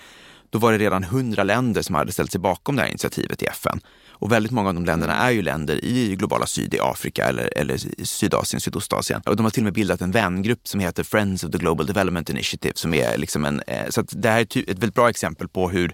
[0.51, 3.47] då var det redan hundra länder som hade ställt sig bakom det här initiativet i
[3.47, 3.81] FN.
[4.23, 7.59] Och väldigt många av de länderna är ju länder i globala syd, i Afrika eller,
[7.59, 9.23] eller Sydasien, Sydostasien.
[9.27, 11.87] Och de har till och med bildat en vängrupp som heter Friends of the Global
[11.87, 12.73] Development Initiative.
[12.77, 15.93] Som är liksom en, eh, så det här är ett väldigt bra exempel på hur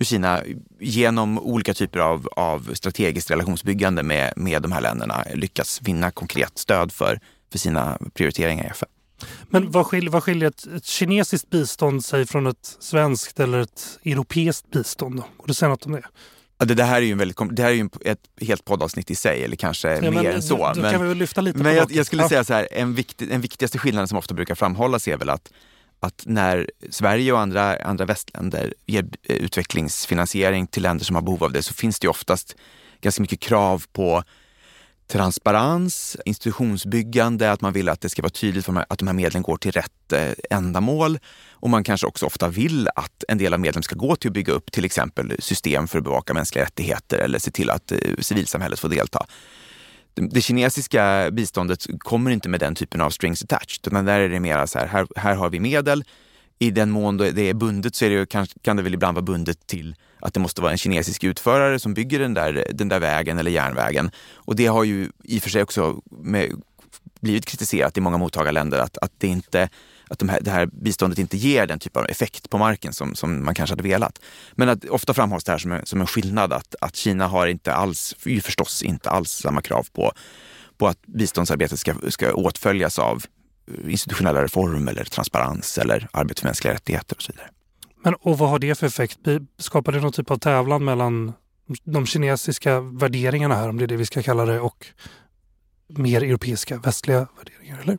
[0.00, 0.42] hur Kina
[0.78, 6.58] genom olika typer av, av strategiskt relationsbyggande med, med de här länderna lyckas vinna konkret
[6.58, 7.20] stöd för,
[7.52, 8.88] för sina prioriteringar i FN.
[9.48, 13.98] Men vad skiljer, vad skiljer ett, ett, kinesiskt bistånd sig från ett svenskt eller ett
[14.04, 15.16] europeiskt bistånd?
[15.16, 15.22] Då?
[15.36, 16.02] Går det att säga något om det?
[16.64, 19.14] Det, det, här är ju, en väldigt, det här är ju ett helt poddavsnitt i
[19.14, 20.72] sig, eller kanske ja, mer men, än så.
[20.74, 22.28] Då, men, kan vi väl lyfta lite men jag, jag, skulle ja.
[22.28, 25.52] säga så här, en viktig, den viktigaste skillnaden som ofta brukar framhållas är väl att,
[26.00, 31.44] att när Sverige och andra, andra västländer ger eh, utvecklingsfinansiering till länder som har behov
[31.44, 32.56] av det så finns det ju oftast
[33.00, 34.22] ganska mycket krav på
[35.10, 39.56] transparens, institutionsbyggande, att man vill att det ska vara tydligt att de här medlen går
[39.56, 41.18] till rätt eh, ändamål.
[41.50, 44.34] Och man kanske också ofta vill att en del av medlen ska gå till att
[44.34, 47.98] bygga upp till exempel system för att bevaka mänskliga rättigheter eller se till att eh,
[48.18, 49.26] civilsamhället får delta.
[50.14, 54.40] Det kinesiska biståndet kommer inte med den typen av strings attached, utan där är det
[54.40, 56.04] mer så här, här, här har vi medel.
[56.58, 59.24] I den mån det är bundet så är det, kan, kan det väl ibland vara
[59.24, 63.00] bundet till att det måste vara en kinesisk utförare som bygger den där, den där
[63.00, 64.10] vägen eller järnvägen.
[64.34, 66.62] Och det har ju i och för sig också med,
[67.20, 69.68] blivit kritiserat i många mottagarländer att, att, det, inte,
[70.10, 73.14] att de här, det här biståndet inte ger den typ av effekt på marken som,
[73.14, 74.20] som man kanske hade velat.
[74.52, 77.46] Men att, ofta framhålls det här som en, som en skillnad att, att Kina har
[77.46, 80.12] inte alls, ju förstås inte alls samma krav på,
[80.78, 83.24] på att biståndsarbetet ska, ska åtföljas av
[83.86, 87.48] institutionella reformer eller transparens eller arbete för mänskliga rättigheter och så vidare.
[88.04, 89.18] Men, och vad har det för effekt?
[89.58, 91.32] Skapar det någon typ av tävlan mellan
[91.84, 94.86] de kinesiska värderingarna här, om det är det vi ska kalla det, och
[95.88, 97.98] mer europeiska, västliga värderingar, eller?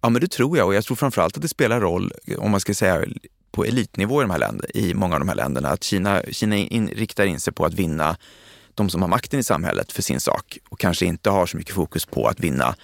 [0.00, 2.60] Ja, men det tror jag och jag tror framförallt att det spelar roll, om man
[2.60, 3.04] ska säga
[3.50, 6.56] på elitnivå i, de här länder, i många av de här länderna, att Kina, Kina
[6.56, 8.16] in, riktar in sig på att vinna
[8.74, 11.74] de som har makten i samhället för sin sak och kanske inte har så mycket
[11.74, 12.74] fokus på att vinna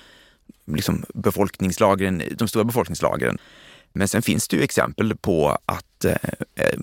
[0.66, 3.38] liksom, befolkningslagren, de stora befolkningslagren.
[3.92, 6.12] Men sen finns det ju exempel på att eh,
[6.54, 6.78] eh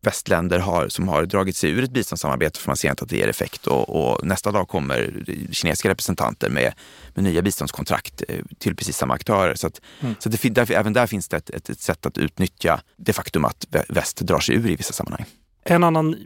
[0.00, 3.16] västländer har, som har dragit sig ur ett biståndssamarbete för man ser inte att det
[3.16, 6.72] ger effekt och, och, nästa dag kommer kinesiska representanter med,
[7.14, 9.54] med nya biståndskontrakt eh, till precis samma aktörer.
[9.54, 10.14] Så, att, mm.
[10.18, 13.44] så det, där, även där finns det ett, ett, ett, sätt att utnyttja det faktum
[13.44, 15.24] att väst drar sig ur i vissa sammanhang.
[15.64, 16.16] En annan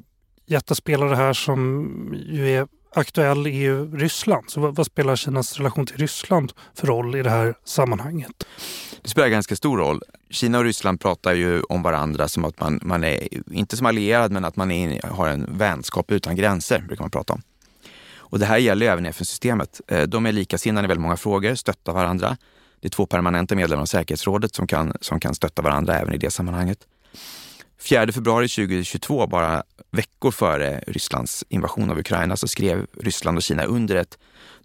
[0.46, 4.50] jättespelare här som ju är aktuell är ju Ryssland.
[4.50, 8.44] Så vad, vad, spelar Kinas relation till Ryssland för roll i det här sammanhanget?
[9.02, 10.00] Det spelar ganska stor roll.
[10.30, 14.32] Kina och Ryssland pratar ju om varandra som att man, man är, inte som allierad,
[14.32, 17.42] men att man är, har en vänskap utan gränser, brukar man prata om.
[18.16, 19.80] Och det här gäller även FN-systemet.
[19.88, 22.36] Eh, de är likasinnade i väldigt många frågor, stöttar varandra.
[22.80, 26.18] Det är två permanenta medlemmar av säkerhetsrådet som kan, som kan stötta varandra även i
[26.18, 26.78] det sammanhanget.
[27.80, 33.64] 4 februari 2022, bara veckor före Rysslands invasion av Ukraina, så skrev Ryssland och Kina
[33.64, 34.18] under ett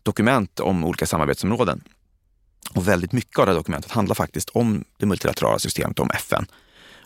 [0.04, 1.84] dokument om olika samarbetsområden.
[2.74, 6.46] Och väldigt mycket av det här dokumentet handlar faktiskt om det multilaterala systemet, om FN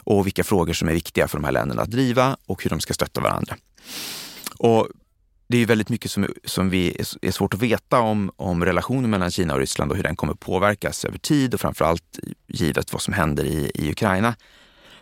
[0.03, 2.79] och vilka frågor som är viktiga för de här länderna att driva och hur de
[2.79, 3.55] ska stötta varandra.
[4.57, 4.87] Och
[5.47, 9.31] det är väldigt mycket som, som vi är svårt att veta om, om relationen mellan
[9.31, 13.13] Kina och Ryssland och hur den kommer påverkas över tid och framförallt givet vad som
[13.13, 14.35] händer i, i Ukraina.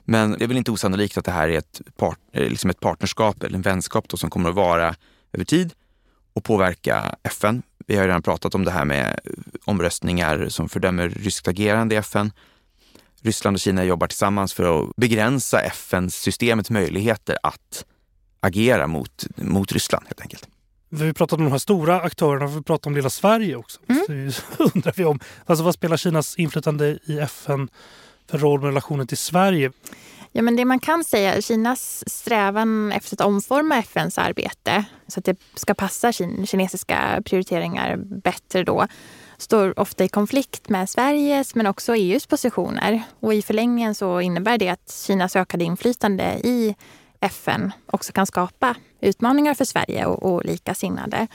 [0.04, 3.44] Men det är väl inte osannolikt att det här är ett, part, liksom ett partnerskap
[3.44, 4.96] eller en vänskap då, som kommer att vara
[5.34, 5.74] över tid
[6.40, 7.62] och påverka FN.
[7.88, 9.20] Vi har redan pratat om det här med
[9.66, 12.32] omröstningar som fördömer ryskt agerande i FN.
[13.22, 17.86] Ryssland och Kina jobbar tillsammans för att begränsa FN-systemets möjligheter att
[18.40, 20.48] agera mot, mot Ryssland helt enkelt.
[20.90, 23.80] Vi pratat om de här stora aktörerna, vi pratat om lilla Sverige också.
[23.90, 24.32] Mm.
[24.32, 24.42] Så
[24.76, 27.70] undrar vi om, alltså vad spelar Kinas inflytande i FN
[28.30, 29.72] för roll med relationen till Sverige?
[30.32, 35.26] Ja, men det man kan säga, Kinas strävan efter att omforma FNs arbete så att
[35.26, 38.88] det ska passa kinesiska prioriteringar bättre då
[39.38, 43.04] står ofta i konflikt med Sveriges men också EUs positioner.
[43.20, 46.76] Och i förlängningen så innebär det att Kinas ökade inflytande i
[47.20, 51.28] FN också kan skapa utmaningar för Sverige och, och likasinnade.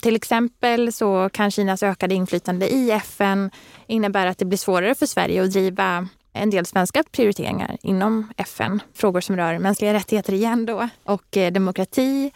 [0.00, 3.50] Till exempel så kan Kinas ökade inflytande i FN
[3.86, 8.82] innebära att det blir svårare för Sverige att driva en del svenska prioriteringar inom FN.
[8.94, 12.32] Frågor som rör mänskliga rättigheter igen då och eh, demokrati.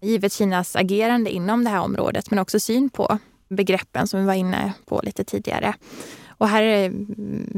[0.00, 3.18] Givet Kinas agerande inom det här området men också syn på
[3.48, 5.74] begreppen som vi var inne på lite tidigare.
[6.38, 6.96] Och här är det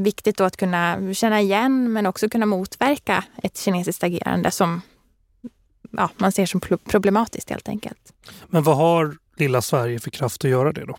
[0.01, 4.81] viktigt då att kunna känna igen men också kunna motverka ett kinesiskt agerande som
[5.91, 8.13] ja, man ser som problematiskt helt enkelt.
[8.47, 10.97] Men vad har lilla Sverige för kraft att göra det då?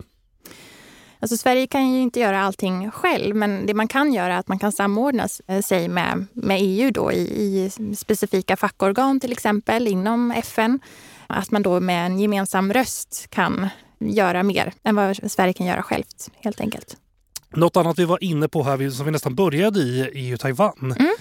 [1.20, 4.48] Alltså Sverige kan ju inte göra allting själv, men det man kan göra är att
[4.48, 9.88] man kan samordna eh, sig med, med EU då i, i specifika fackorgan till exempel
[9.88, 10.80] inom FN.
[11.26, 13.68] Att man då med en gemensam röst kan
[13.98, 16.96] göra mer än vad Sverige kan göra självt helt enkelt.
[17.50, 20.94] Något annat vi var inne på här, som vi nästan började i, är ju Taiwan.
[20.98, 21.14] Mm.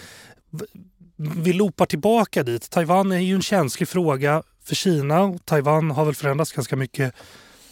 [1.15, 2.69] Vi loopar tillbaka dit.
[2.69, 5.37] Taiwan är ju en känslig fråga för Kina.
[5.45, 7.13] Taiwan har väl förändrats ganska mycket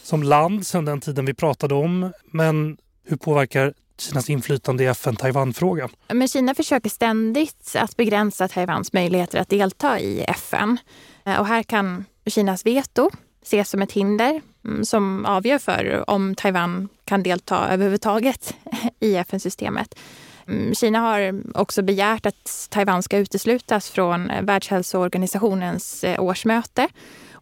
[0.07, 2.11] som land sedan den tiden vi pratade om.
[2.31, 2.77] Men
[3.07, 5.89] hur påverkar Kinas inflytande i FN-Taiwan-frågan?
[6.07, 10.77] Men Kina försöker ständigt att begränsa Taiwans möjligheter att delta i FN.
[11.25, 13.09] Eh, och här kan Kinas veto
[13.41, 18.55] ses som ett hinder mm, som avgör för om Taiwan kan delta överhuvudtaget
[18.99, 19.99] i FN-systemet.
[20.47, 26.87] Mm, Kina har också begärt att Taiwan ska uteslutas från Världshälsoorganisationens eh, årsmöte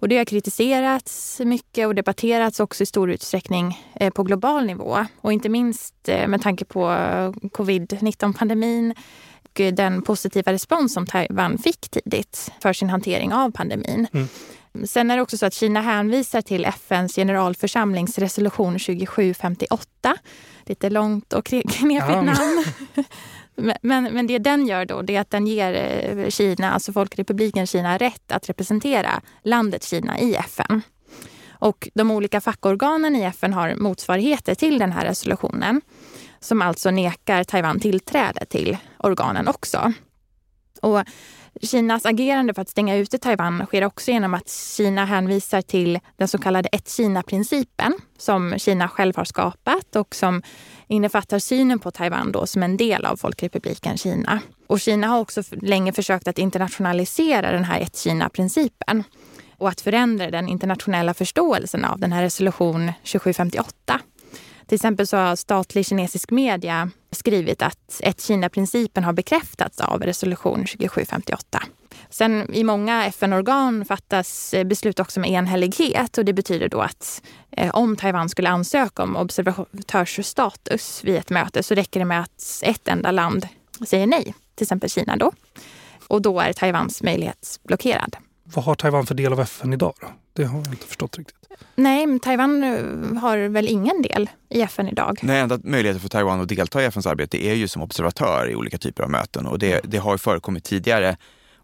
[0.05, 5.05] och det har kritiserats mycket och debatterats också i stor utsträckning eh, på global nivå.
[5.21, 6.87] Och inte minst eh, med tanke på
[7.51, 8.93] covid-19-pandemin
[9.43, 14.07] och den positiva respons som Taiwan fick tidigt för sin hantering av pandemin.
[14.13, 14.27] Mm.
[14.87, 20.15] Sen är det också så att Kina hänvisar till FNs generalförsamlings resolution 2758.
[20.65, 22.63] Lite långt och knepigt namn.
[23.81, 27.67] Men, men det den gör då, det är att den ger eh, Kina, alltså Folkrepubliken
[27.67, 30.81] Kina, rätt att representera landet Kina i FN.
[31.49, 35.81] Och de olika fackorganen i FN har motsvarigheter till den här resolutionen
[36.39, 39.93] som alltså nekar Taiwan tillträde till organen också.
[40.81, 41.03] Och
[41.61, 46.27] Kinas agerande för att stänga ute Taiwan sker också genom att Kina hänvisar till den
[46.27, 50.41] så kallade ett-Kina-principen som Kina själv har skapat och som
[50.87, 54.39] innefattar synen på Taiwan då som en del av Folkrepubliken Kina.
[54.67, 59.03] Och Kina har också länge försökt att internationalisera den här ett-Kina-principen.
[59.57, 63.99] och att förändra den internationella förståelsen av den här resolution 2758.
[64.67, 70.65] Till exempel så har statlig kinesisk media skrivit att ett Kina-principen har bekräftats av resolution
[70.65, 71.63] 2758.
[72.09, 77.21] Sen i många FN-organ fattas eh, beslut också med enhällighet och det betyder då att
[77.51, 82.61] eh, om Taiwan skulle ansöka om observatörsstatus vid ett möte så räcker det med att
[82.63, 83.47] ett enda land
[83.87, 85.31] säger nej, till exempel Kina då.
[86.07, 88.15] Och då är Taiwans möjlighet blockerad.
[88.53, 89.93] Vad har Taiwan för del av FN idag?
[90.01, 90.07] Då?
[90.33, 91.35] Det har jag inte förstått riktigt.
[91.75, 95.19] Nej, men Taiwan eh, har väl ingen del i FN idag?
[95.21, 98.55] Nej, enda möjligheten för Taiwan att delta i FNs arbete är ju som observatör i
[98.55, 101.17] olika typer av möten och det, det har förekommit tidigare.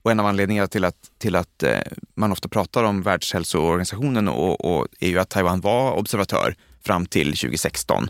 [0.03, 1.79] Och en av anledningarna till att, till att eh,
[2.15, 7.27] man ofta pratar om Världshälsoorganisationen och, och är ju att Taiwan var observatör fram till
[7.27, 8.07] 2016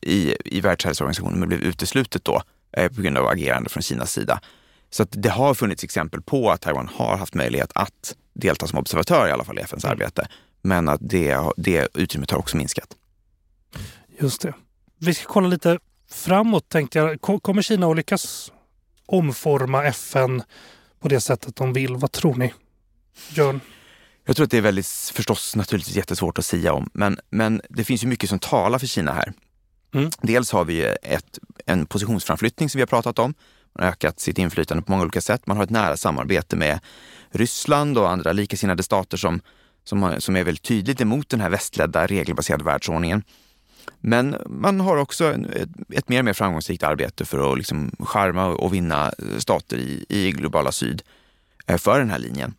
[0.00, 2.42] i, i Världshälsoorganisationen men blev uteslutet då
[2.72, 4.40] eh, på grund av agerande från Kinas sida.
[4.96, 8.78] Så att det har funnits exempel på att Taiwan har haft möjlighet att delta som
[8.78, 9.92] observatör i alla fall i FNs mm.
[9.92, 10.28] arbete.
[10.62, 12.88] Men att det, det utrymmet har också minskat.
[14.20, 14.54] Just det.
[14.98, 15.78] Vi ska kolla lite
[16.10, 17.20] framåt tänkte jag.
[17.20, 18.52] Kommer Kina att lyckas
[19.06, 20.42] omforma FN
[21.00, 21.96] på det sättet de vill?
[21.96, 22.54] Vad tror ni?
[23.34, 23.60] Björn?
[24.24, 27.84] Jag tror att det är väldigt, förstås naturligtvis jättesvårt att säga om, men, men det
[27.84, 29.32] finns ju mycket som talar för Kina här.
[29.94, 30.10] Mm.
[30.22, 33.34] Dels har vi ett, en positionsframflyttning som vi har pratat om.
[33.78, 35.46] Man har ökat sitt inflytande på många olika sätt.
[35.46, 36.80] Man har ett nära samarbete med
[37.30, 39.40] Ryssland och andra likasinnade stater som,
[39.84, 43.22] som, som är väldigt tydligt emot den här västledda regelbaserade världsordningen.
[44.00, 48.46] Men man har också ett, ett mer och mer framgångsrikt arbete för att liksom charma
[48.46, 51.02] och vinna stater i, i globala syd
[51.66, 52.54] eh, för den här linjen.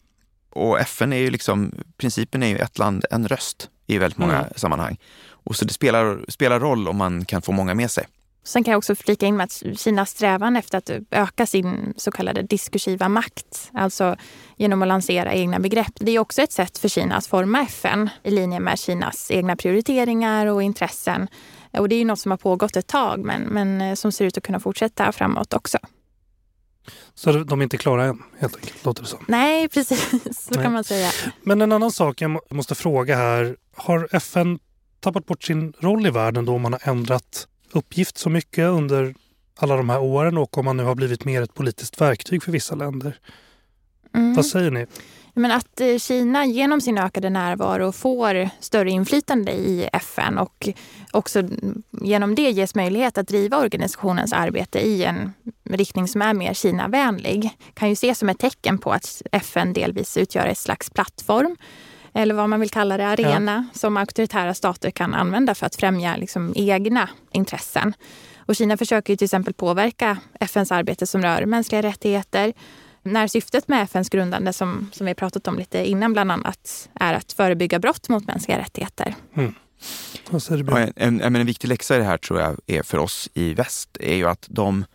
[0.50, 4.40] Och FN är ju liksom, principen är ju ett land, en röst i väldigt många
[4.40, 4.54] mm.
[4.56, 4.98] sammanhang.
[5.30, 8.08] Och så det spelar, spelar roll om man kan få många med sig.
[8.48, 12.12] Sen kan jag också flika in med att Kinas strävan efter att öka sin så
[12.12, 14.16] kallade diskursiva makt, alltså
[14.58, 18.10] genom att lansera egna begrepp, det är också ett sätt för Kina att forma FN
[18.24, 21.28] i linje med Kinas egna prioriteringar och intressen.
[21.72, 24.26] Och det är ju något som har pågått ett tag men, men eh, som ser
[24.26, 25.78] ut att kunna fortsätta framåt också.
[27.14, 29.26] Så de är inte klara än, helt enkelt, låter det som.
[29.28, 30.10] Nej, precis.
[30.32, 30.64] Så Nej.
[30.64, 31.12] kan man säga.
[31.44, 33.58] Men en annan sak jag måste fråga här.
[33.76, 34.60] Har FN
[35.00, 39.16] tappat bort sin roll i världen då man har ändrat uppgift så mycket under
[39.60, 42.52] alla de här åren och om man nu har blivit mer ett politiskt verktyg för
[42.52, 43.20] vissa länder.
[44.16, 44.34] Mm.
[44.34, 44.86] Vad säger ni?
[45.34, 50.70] Men att eh, Kina genom sin ökade närvaro får större inflytande i FN och
[51.12, 51.44] också
[51.92, 57.50] genom det ges möjlighet att driva organisationens arbete i en riktning som är mer Kina-vänlig
[57.74, 61.56] kan ju ses som ett tecken på att FN delvis utgör ett slags plattform
[62.18, 63.80] eller vad man vill kalla det, arena ja.
[63.80, 67.94] som auktoritära stater kan använda för att främja liksom, egna intressen.
[68.38, 72.54] Och Kina försöker till exempel påverka FNs arbete som rör mänskliga rättigheter.
[73.04, 77.14] När syftet med FNs grundande, som, som vi pratat om lite innan bland annat, är
[77.14, 79.16] att förebygga brott mot mänskliga rättigheter.
[79.36, 79.54] Mm.
[80.78, 83.54] En, en, en, en viktig läxa i det här tror jag är för oss i
[83.54, 84.86] väst är ju att de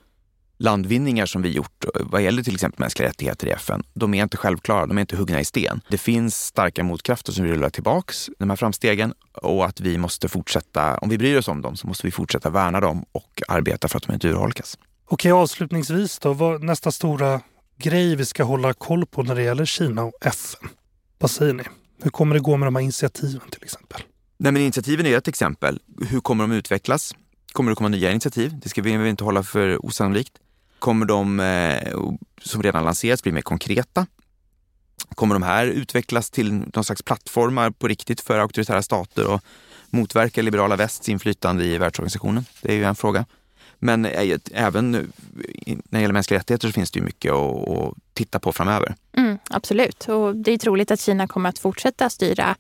[0.62, 4.36] landvinningar som vi gjort vad gäller till exempel mänskliga rättigheter i FN, de är inte
[4.36, 5.80] självklara, de är inte huggna i sten.
[5.88, 10.28] Det finns starka motkrafter som vill rulla tillbaks de här framstegen och att vi måste
[10.28, 13.88] fortsätta, om vi bryr oss om dem, så måste vi fortsätta värna dem och arbeta
[13.88, 14.78] för att de inte urholkas.
[15.06, 17.40] Okej, avslutningsvis då, vad nästa stora
[17.78, 20.68] grej vi ska hålla koll på när det gäller Kina och FN?
[21.18, 21.64] Vad säger ni?
[22.02, 24.02] Hur kommer det gå med de här initiativen till exempel?
[24.38, 25.78] Nej, men initiativen är ett exempel.
[26.08, 27.14] Hur kommer de utvecklas?
[27.52, 28.60] Kommer det komma nya initiativ?
[28.62, 30.32] Det ska vi inte hålla för osannolikt.
[30.82, 32.00] Kommer de eh,
[32.42, 34.06] som redan lanserats bli mer konkreta?
[35.14, 39.40] Kommer de här utvecklas till någon slags plattformar på riktigt för auktoritära stater och
[39.90, 42.44] motverka liberala västs inflytande i världsorganisationen?
[42.62, 43.24] Det är ju en fråga.
[43.78, 45.08] Men eh, även när
[45.90, 48.94] det gäller mänskliga rättigheter så finns det ju mycket att, titta på framöver.
[49.16, 52.56] Mm, absolut, och det är troligt att Kina kommer att fortsätta styra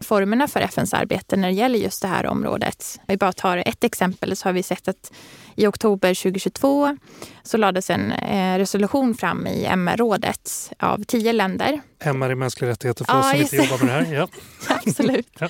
[0.00, 3.00] formerna för FNs arbete när det gäller just det här området.
[3.06, 5.12] Vi bara tar ett exempel så har vi sett att
[5.54, 6.96] i oktober 2022
[7.42, 11.80] så lades en eh, resolution fram i MR-rådet av tio länder.
[12.00, 14.14] MR i mänskliga rättigheter för ja, oss som inte jobbar med det här.
[14.14, 14.28] Ja.
[14.86, 15.28] Absolut.
[15.38, 15.48] ja.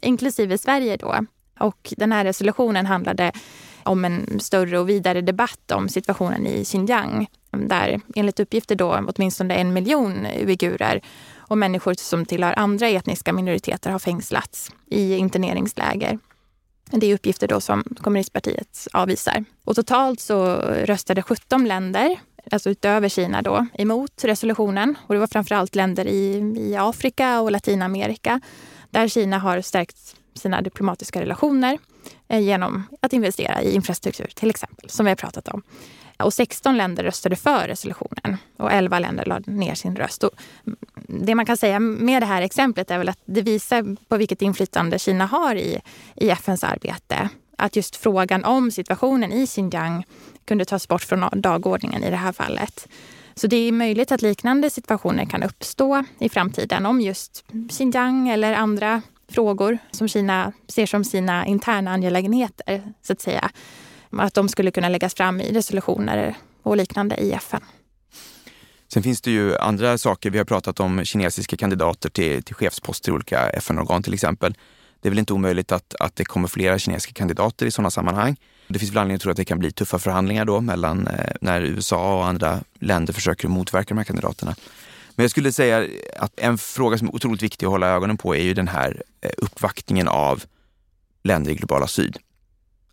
[0.00, 1.16] Inklusive Sverige då.
[1.58, 3.32] Och den här resolutionen handlade
[3.82, 7.26] om en större och vidare debatt om situationen i Xinjiang.
[7.50, 11.02] Där enligt uppgifter då åtminstone en miljon uigurer
[11.52, 16.18] och människor som tillhör andra etniska minoriteter har fängslats i interneringsläger.
[16.90, 19.44] Det är uppgifter då som kommunistpartiet avvisar.
[19.64, 24.94] Och totalt så röstade 17 länder, alltså utöver Kina då, emot resolutionen.
[25.06, 28.40] Och det var framförallt länder i, i Afrika och Latinamerika
[28.90, 31.78] där Kina har stärkt sina diplomatiska relationer
[32.28, 35.62] eh, genom att investera i infrastruktur till exempel, som vi har pratat om.
[36.18, 40.24] Och 16 länder röstade för resolutionen och 11 länder lade ner sin röst.
[40.24, 40.30] Och
[41.06, 44.42] det man kan säga med det här exemplet är väl att det visar på vilket
[44.42, 45.80] inflytande Kina har i,
[46.14, 47.28] i FNs arbete.
[47.58, 50.04] Att just frågan om situationen i Xinjiang
[50.44, 52.88] kunde tas bort från dagordningen i det här fallet.
[53.34, 58.54] Så det är möjligt att liknande situationer kan uppstå i framtiden om just Xinjiang eller
[58.54, 63.50] andra frågor som Kina ser som sina interna angelägenheter, så att säga.
[64.18, 67.60] Att de skulle kunna läggas fram i resolutioner och liknande i FN.
[68.92, 70.30] Sen finns det ju andra saker.
[70.30, 74.54] Vi har pratat om kinesiska kandidater till, till chefsposter i olika FN-organ till exempel.
[75.00, 78.36] Det är väl inte omöjligt att, att det kommer flera kinesiska kandidater i sådana sammanhang.
[78.68, 81.32] Det finns väl anledning att tro att det kan bli tuffa förhandlingar då mellan eh,
[81.40, 84.54] när USA och andra länder försöker motverka de här kandidaterna.
[85.14, 85.86] Men jag skulle säga
[86.16, 89.02] att en fråga som är otroligt viktig att hålla ögonen på är ju den här
[89.20, 90.44] eh, uppvaktningen av
[91.22, 92.18] länder i globala syd.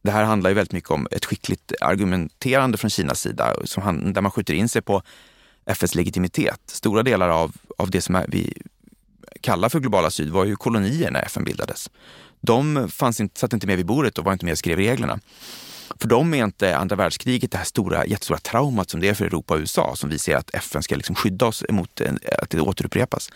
[0.10, 4.22] Det här handlar ju väldigt mycket om ett skickligt argumenterande från Kinas sida som, där
[4.22, 5.02] man skjuter in sig på
[5.66, 6.62] FNs legitimitet.
[6.66, 8.62] Stora delar av, av det som vi
[9.42, 11.90] kallar för globala syd var ju kolonier när FN bildades.
[12.42, 15.20] De fanns inte, satt inte med vid bordet och var inte med och skrev reglerna.
[16.00, 19.26] För dem är inte andra världskriget det här stora, jättestora traumat som det är för
[19.26, 22.02] Europa och USA som vi ser att FN ska liksom skydda oss emot
[22.42, 23.30] att det återupprepas.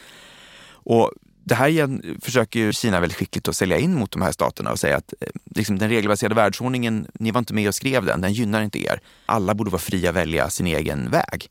[0.86, 1.12] Och
[1.44, 4.80] det här igen försöker Kina väldigt skickligt att sälja in mot de här staterna och
[4.80, 8.34] säga att eh, liksom, den regelbaserade världsordningen, ni var inte med och skrev den, den
[8.34, 9.00] gynnar inte er.
[9.26, 11.48] Alla borde vara fria att välja sin egen väg.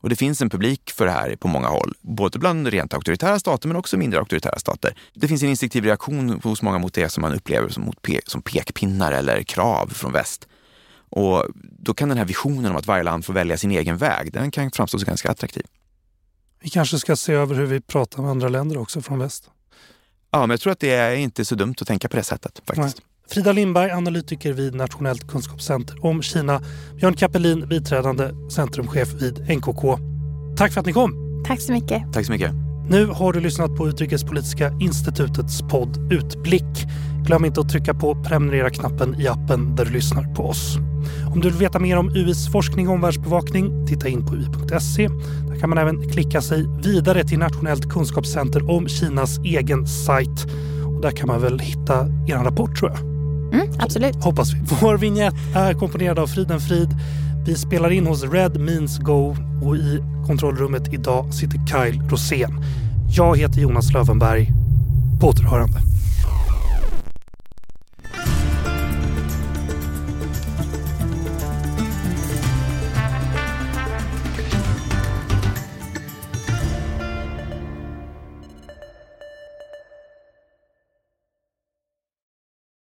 [0.00, 3.38] Och det finns en publik för det här på många håll, både bland rent auktoritära
[3.38, 4.94] stater men också mindre auktoritära stater.
[5.14, 8.20] Det finns en instinktiv reaktion hos många mot det som man upplever som, mot pe
[8.26, 10.48] som pekpinnar eller krav från väst.
[11.10, 11.46] Och
[11.78, 14.50] då kan den här visionen om att varje land får välja sin egen väg, den
[14.50, 15.66] kan framstå som ganska attraktiv.
[16.64, 19.50] Vi kanske ska se över hur vi pratar med andra länder också från väst.
[20.30, 22.62] Ja, men jag tror att det är inte så dumt att tänka på det sättet
[22.66, 22.98] faktiskt.
[22.98, 23.06] Nej.
[23.28, 26.62] Frida Lindberg, analytiker vid Nationellt kunskapscenter om Kina.
[26.96, 29.98] Björn Kappelin, biträdande centrumchef vid NKK.
[30.56, 31.42] Tack för att ni kom.
[31.46, 32.12] Tack så mycket.
[32.12, 32.50] Tack så mycket.
[32.88, 36.86] Nu har du lyssnat på Utrikespolitiska institutets podd Utblick.
[37.26, 40.76] Glöm inte att trycka på prenumerera-knappen i appen där du lyssnar på oss.
[41.34, 45.08] Om du vill veta mer om UIs forskning och omvärldsbevakning, titta in på ui.se.
[45.48, 50.46] Där kan man även klicka sig vidare till Nationellt kunskapscenter om Kinas egen sajt.
[50.84, 53.00] Och där kan man väl hitta er rapport tror jag.
[53.60, 54.24] Mm, absolut.
[54.24, 54.60] Hoppas vi.
[54.80, 56.88] Vår vignett är komponerad av Friden Frid.
[57.46, 62.64] Vi spelar in hos Red Means Go och i kontrollrummet idag sitter Kyle Rosén.
[63.16, 64.50] Jag heter Jonas Lövenberg.
[65.20, 65.78] På återhörande.